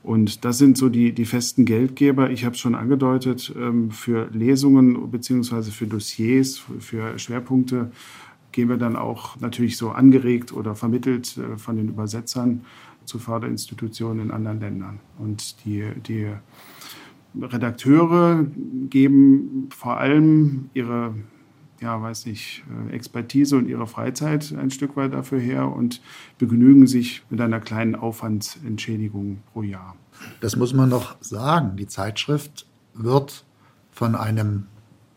Und 0.04 0.46
das 0.46 0.60
sind 0.60 0.78
so 0.78 0.90
die, 0.90 1.14
die 1.14 1.26
festen 1.26 1.66
Geldgeber. 1.66 2.30
Ich 2.30 2.46
habe 2.46 2.54
es 2.54 2.62
schon 2.62 2.76
angedeutet, 2.76 3.54
ähm, 3.58 3.90
für 3.90 4.30
Lesungen 4.32 5.10
bzw. 5.10 5.72
für 5.72 5.88
Dossiers, 5.88 6.62
für 6.80 7.18
Schwerpunkte 7.18 7.92
gehen 8.56 8.70
wir 8.70 8.78
dann 8.78 8.96
auch 8.96 9.38
natürlich 9.42 9.76
so 9.76 9.90
angeregt 9.90 10.54
oder 10.54 10.76
vermittelt 10.76 11.38
äh, 11.38 11.58
von 11.58 11.76
den 11.76 11.90
Übersetzern 11.90 12.64
zu 13.04 13.20
Förderinstitutionen 13.20 14.28
in 14.28 14.32
anderen 14.32 14.62
Ländern. 14.62 15.00
Und 15.20 15.66
die, 15.66 15.84
die 16.08 16.30
Redakteure 17.40 18.46
geben 18.90 19.68
vor 19.76 19.98
allem 19.98 20.70
ihre, 20.74 21.14
ja, 21.82 22.02
weiß 22.02 22.28
nicht, 22.28 22.64
äh, 22.90 22.96
Expertise 22.96 23.58
und 23.58 23.68
ihre 23.68 23.88
Freizeit 23.88 24.56
ein 24.58 24.72
Stück 24.72 24.96
weit 24.96 25.14
dafür 25.14 25.40
her 25.40 25.70
und 25.70 26.02
begnügen 26.38 26.88
sich 26.88 27.24
mit 27.30 27.42
einer 27.42 27.60
kleinen 27.60 27.96
Aufwandsentschädigung 27.96 29.40
pro 29.52 29.64
Jahr. 29.64 29.98
Das 30.40 30.56
muss 30.56 30.74
man 30.74 30.88
noch 30.88 31.18
sagen. 31.20 31.76
Die 31.76 31.88
Zeitschrift 31.88 32.66
wird 32.94 33.44
von 33.92 34.16
einem 34.16 34.68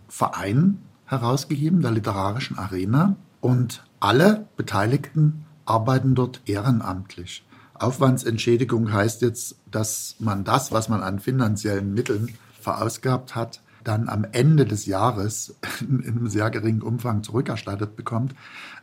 Verein 0.09 0.79
herausgegeben, 1.07 1.83
der 1.83 1.93
Literarischen 1.93 2.59
Arena. 2.59 3.15
Und 3.41 3.85
alle 4.01 4.47
Beteiligten 4.57 5.45
arbeiten 5.65 6.15
dort 6.15 6.41
ehrenamtlich. 6.47 7.45
Aufwandsentschädigung 7.75 8.93
heißt 8.93 9.23
jetzt, 9.23 9.57
dass 9.71 10.17
man 10.19 10.45
das, 10.45 10.73
was 10.73 10.89
man 10.89 11.03
an 11.03 11.21
finanziellen 11.21 11.95
Mitteln 11.95 12.35
verausgabt 12.61 13.35
hat, 13.35 13.63
dann 13.85 14.09
am 14.09 14.27
Ende 14.33 14.67
des 14.67 14.87
Jahres 14.87 15.55
in, 15.81 16.05
einem 16.05 16.29
sehr 16.29 16.51
geringen 16.51 16.83
Umfang 16.83 17.23
zurückerstattet 17.23 17.97
bekommt. 17.97 18.35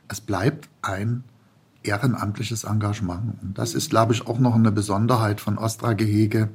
Es 0.08 0.22
bleibt 0.22 0.70
ein 0.82 1.24
ehrenamtliches 1.84 2.64
Engagement. 2.64 3.42
Und 3.42 3.58
das 3.58 3.76
ist, 3.76 3.90
glaube 3.90 4.14
ich, 4.14 4.26
auch 4.28 4.40
noch 4.40 4.56
eine 4.56 4.72
Besonderheit 4.72 5.42
von 5.42 5.58
Ostra-Gehege, 5.58 6.50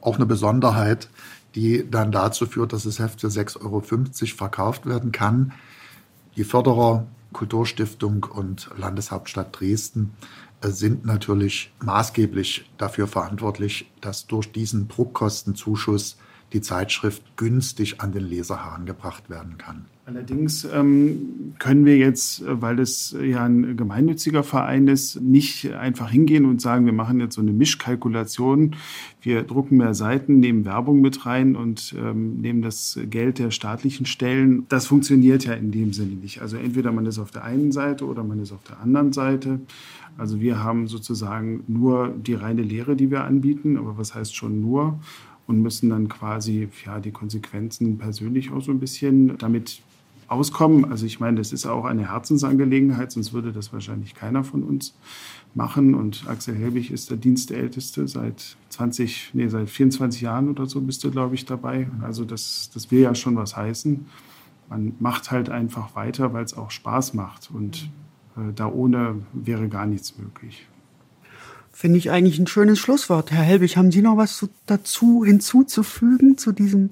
auch 0.00 0.16
eine 0.16 0.26
Besonderheit, 0.26 1.08
die 1.54 1.88
dann 1.90 2.12
dazu 2.12 2.46
führt, 2.46 2.72
dass 2.72 2.84
das 2.84 2.98
Heft 2.98 3.20
für 3.20 3.28
6,50 3.28 3.62
Euro 3.64 3.82
verkauft 4.36 4.86
werden 4.86 5.10
kann. 5.10 5.52
Die 6.36 6.44
Förderer 6.44 7.06
Kulturstiftung 7.32 8.24
und 8.24 8.70
Landeshauptstadt 8.76 9.58
Dresden 9.58 10.14
äh, 10.60 10.68
sind 10.68 11.04
natürlich 11.04 11.72
maßgeblich 11.82 12.70
dafür 12.78 13.06
verantwortlich, 13.06 13.90
dass 14.00 14.26
durch 14.26 14.52
diesen 14.52 14.88
Druckkostenzuschuss 14.88 16.18
die 16.52 16.60
Zeitschrift 16.60 17.22
günstig 17.36 18.00
an 18.00 18.12
den 18.12 18.24
Leser 18.24 18.64
herangebracht 18.64 19.30
werden 19.30 19.56
kann. 19.58 19.86
Allerdings 20.10 20.64
ähm, 20.64 21.54
können 21.60 21.84
wir 21.84 21.96
jetzt, 21.96 22.42
äh, 22.42 22.60
weil 22.60 22.80
es 22.80 23.16
ja 23.22 23.44
ein 23.44 23.76
gemeinnütziger 23.76 24.42
Verein 24.42 24.88
ist, 24.88 25.20
nicht 25.20 25.72
einfach 25.72 26.10
hingehen 26.10 26.46
und 26.46 26.60
sagen, 26.60 26.84
wir 26.84 26.92
machen 26.92 27.20
jetzt 27.20 27.36
so 27.36 27.40
eine 27.40 27.52
Mischkalkulation. 27.52 28.74
Wir 29.22 29.44
drucken 29.44 29.76
mehr 29.76 29.94
Seiten, 29.94 30.40
nehmen 30.40 30.64
Werbung 30.64 31.00
mit 31.00 31.26
rein 31.26 31.54
und 31.54 31.94
ähm, 31.96 32.40
nehmen 32.40 32.60
das 32.60 32.98
Geld 33.08 33.38
der 33.38 33.52
staatlichen 33.52 34.04
Stellen. 34.04 34.66
Das 34.68 34.86
funktioniert 34.86 35.44
ja 35.44 35.52
in 35.52 35.70
dem 35.70 35.92
Sinne 35.92 36.14
nicht. 36.14 36.42
Also 36.42 36.56
entweder 36.56 36.90
man 36.90 37.06
ist 37.06 37.20
auf 37.20 37.30
der 37.30 37.44
einen 37.44 37.70
Seite 37.70 38.04
oder 38.04 38.24
man 38.24 38.40
ist 38.40 38.50
auf 38.50 38.64
der 38.64 38.80
anderen 38.80 39.12
Seite. 39.12 39.60
Also 40.18 40.40
wir 40.40 40.60
haben 40.60 40.88
sozusagen 40.88 41.62
nur 41.68 42.08
die 42.08 42.34
reine 42.34 42.62
Lehre, 42.62 42.96
die 42.96 43.12
wir 43.12 43.22
anbieten. 43.22 43.76
Aber 43.76 43.96
was 43.96 44.16
heißt 44.16 44.34
schon 44.34 44.60
nur? 44.60 44.98
und 45.46 45.62
müssen 45.62 45.90
dann 45.90 46.08
quasi 46.08 46.68
ja, 46.86 47.00
die 47.00 47.10
Konsequenzen 47.10 47.98
persönlich 47.98 48.52
auch 48.52 48.60
so 48.60 48.70
ein 48.70 48.78
bisschen 48.78 49.36
damit 49.36 49.82
auskommen. 50.30 50.90
Also 50.90 51.06
ich 51.06 51.18
meine, 51.18 51.38
das 51.38 51.52
ist 51.52 51.66
auch 51.66 51.84
eine 51.84 52.10
Herzensangelegenheit, 52.10 53.12
sonst 53.12 53.32
würde 53.32 53.52
das 53.52 53.72
wahrscheinlich 53.72 54.14
keiner 54.14 54.44
von 54.44 54.62
uns 54.62 54.94
machen. 55.54 55.94
Und 55.94 56.24
Axel 56.28 56.54
Helbig 56.54 56.90
ist 56.90 57.10
der 57.10 57.16
Dienstälteste 57.16 58.06
seit 58.06 58.56
20, 58.68 59.30
nee, 59.32 59.48
seit 59.48 59.68
24 59.68 60.20
Jahren 60.20 60.48
oder 60.48 60.66
so 60.66 60.80
bist 60.80 61.02
du, 61.02 61.10
glaube 61.10 61.34
ich, 61.34 61.46
dabei. 61.46 61.88
Also 62.02 62.24
das, 62.24 62.70
das 62.72 62.90
will 62.90 63.00
ja 63.00 63.14
schon 63.14 63.36
was 63.36 63.56
heißen. 63.56 64.06
Man 64.68 64.92
macht 65.00 65.32
halt 65.32 65.50
einfach 65.50 65.96
weiter, 65.96 66.32
weil 66.32 66.44
es 66.44 66.56
auch 66.56 66.70
Spaß 66.70 67.14
macht. 67.14 67.50
Und 67.52 67.90
äh, 68.36 68.52
da 68.54 68.68
ohne 68.68 69.16
wäre 69.32 69.68
gar 69.68 69.86
nichts 69.86 70.16
möglich. 70.16 70.68
Finde 71.72 71.98
ich 71.98 72.10
eigentlich 72.10 72.38
ein 72.38 72.46
schönes 72.46 72.78
Schlusswort. 72.78 73.32
Herr 73.32 73.42
Helbig, 73.42 73.76
haben 73.76 73.90
Sie 73.90 74.02
noch 74.02 74.16
was 74.16 74.48
dazu 74.66 75.24
hinzuzufügen 75.24 76.38
zu 76.38 76.52
diesem 76.52 76.90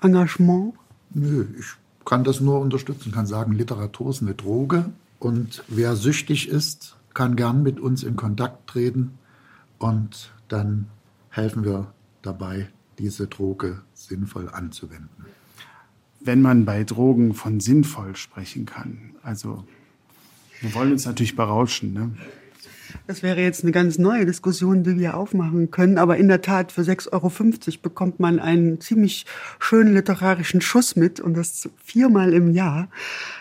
Engagement? 0.00 0.74
Nö, 1.10 1.46
ich 1.58 1.83
kann 2.04 2.24
das 2.24 2.40
nur 2.40 2.60
unterstützen, 2.60 3.12
kann 3.12 3.26
sagen, 3.26 3.52
Literatur 3.52 4.10
ist 4.10 4.22
eine 4.22 4.34
Droge 4.34 4.90
und 5.18 5.64
wer 5.68 5.96
süchtig 5.96 6.48
ist, 6.48 6.96
kann 7.14 7.36
gern 7.36 7.62
mit 7.62 7.80
uns 7.80 8.02
in 8.02 8.16
Kontakt 8.16 8.68
treten 8.68 9.18
und 9.78 10.32
dann 10.48 10.86
helfen 11.30 11.64
wir 11.64 11.92
dabei, 12.22 12.68
diese 12.98 13.26
Droge 13.26 13.82
sinnvoll 13.92 14.48
anzuwenden. 14.48 15.26
Wenn 16.20 16.42
man 16.42 16.64
bei 16.64 16.84
Drogen 16.84 17.34
von 17.34 17.60
sinnvoll 17.60 18.16
sprechen 18.16 18.66
kann, 18.66 19.16
also 19.22 19.64
wir 20.60 20.74
wollen 20.74 20.92
uns 20.92 21.04
natürlich 21.04 21.36
berauschen, 21.36 21.92
ne? 21.92 22.10
Das 23.06 23.22
wäre 23.22 23.40
jetzt 23.40 23.62
eine 23.62 23.72
ganz 23.72 23.98
neue 23.98 24.26
Diskussion, 24.26 24.82
die 24.82 24.98
wir 24.98 25.16
aufmachen 25.16 25.70
können. 25.70 25.98
Aber 25.98 26.16
in 26.16 26.28
der 26.28 26.42
Tat, 26.42 26.72
für 26.72 26.82
6,50 26.82 27.12
Euro 27.12 27.78
bekommt 27.82 28.20
man 28.20 28.38
einen 28.38 28.80
ziemlich 28.80 29.26
schönen 29.58 29.94
literarischen 29.94 30.60
Schuss 30.60 30.96
mit 30.96 31.20
und 31.20 31.36
das 31.36 31.68
viermal 31.82 32.32
im 32.32 32.52
Jahr. 32.52 32.88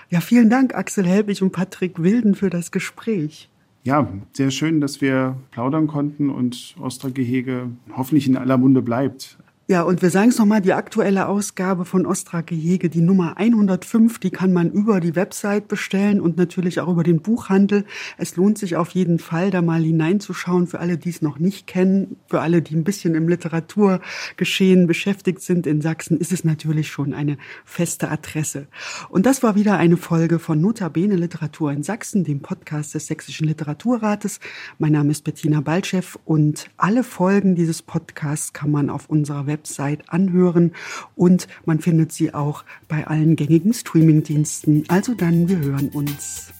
Ja, 0.09 0.21
vielen 0.21 0.49
Dank, 0.49 0.75
Axel 0.75 1.05
Helbig 1.05 1.41
und 1.41 1.51
Patrick 1.51 2.01
Wilden, 2.01 2.35
für 2.35 2.49
das 2.49 2.71
Gespräch. 2.71 3.49
Ja, 3.83 4.07
sehr 4.31 4.51
schön, 4.51 4.79
dass 4.79 5.01
wir 5.01 5.35
plaudern 5.51 5.87
konnten 5.87 6.29
und 6.29 6.75
Ostergehege 6.79 7.69
hoffentlich 7.95 8.27
in 8.27 8.37
aller 8.37 8.57
Munde 8.57 8.81
bleibt. 8.81 9.37
Ja, 9.73 9.81
und 9.81 10.03
wir 10.03 10.11
sagen 10.11 10.29
es 10.29 10.37
nochmal, 10.37 10.61
die 10.61 10.73
aktuelle 10.73 11.27
Ausgabe 11.27 11.83
von 11.83 12.05
Ostra 12.05 12.41
Gehege, 12.41 12.91
die 12.91 13.01
Nummer 13.01 13.37
105, 13.37 14.19
die 14.19 14.29
kann 14.29 14.53
man 14.53 14.69
über 14.69 14.99
die 14.99 15.15
Website 15.15 15.67
bestellen 15.67 16.21
und 16.21 16.37
natürlich 16.37 16.79
auch 16.79 16.89
über 16.89 17.01
den 17.01 17.23
Buchhandel. 17.23 17.83
Es 18.19 18.35
lohnt 18.35 18.59
sich 18.59 18.75
auf 18.75 18.91
jeden 18.91 19.17
Fall, 19.17 19.49
da 19.49 19.63
mal 19.63 19.81
hineinzuschauen, 19.81 20.67
für 20.67 20.79
alle, 20.79 20.99
die 20.99 21.09
es 21.09 21.23
noch 21.23 21.39
nicht 21.39 21.65
kennen, 21.65 22.17
für 22.27 22.41
alle, 22.41 22.61
die 22.61 22.75
ein 22.75 22.83
bisschen 22.83 23.15
im 23.15 23.27
Literaturgeschehen 23.27 24.85
beschäftigt 24.85 25.41
sind 25.41 25.65
in 25.65 25.81
Sachsen, 25.81 26.19
ist 26.19 26.31
es 26.31 26.43
natürlich 26.43 26.89
schon 26.89 27.15
eine 27.15 27.39
feste 27.65 28.11
Adresse. 28.11 28.67
Und 29.09 29.25
das 29.25 29.41
war 29.41 29.55
wieder 29.55 29.77
eine 29.77 29.97
Folge 29.97 30.37
von 30.37 30.61
Notabene 30.61 31.15
Literatur 31.15 31.71
in 31.71 31.81
Sachsen, 31.81 32.23
dem 32.23 32.41
Podcast 32.41 32.93
des 32.93 33.07
Sächsischen 33.07 33.47
Literaturrates. 33.47 34.39
Mein 34.77 34.91
Name 34.91 35.09
ist 35.09 35.23
Bettina 35.23 35.61
Baltschew 35.61 36.19
und 36.25 36.69
alle 36.77 37.03
Folgen 37.03 37.55
dieses 37.55 37.81
Podcasts 37.81 38.53
kann 38.53 38.69
man 38.69 38.91
auf 38.91 39.09
unserer 39.09 39.47
Website 39.47 39.62
Website 39.63 40.09
anhören 40.09 40.73
und 41.15 41.47
man 41.65 41.79
findet 41.79 42.11
sie 42.11 42.33
auch 42.33 42.65
bei 42.89 43.07
allen 43.07 43.37
gängigen 43.37 43.73
Streamingdiensten. 43.73 44.83
Also 44.89 45.13
dann, 45.13 45.47
wir 45.47 45.59
hören 45.59 45.89
uns. 45.89 46.51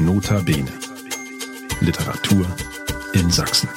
Nota 0.00 0.40
Bene. 0.40 0.70
Literatur 1.80 2.46
in 3.12 3.30
Sachsen. 3.30 3.68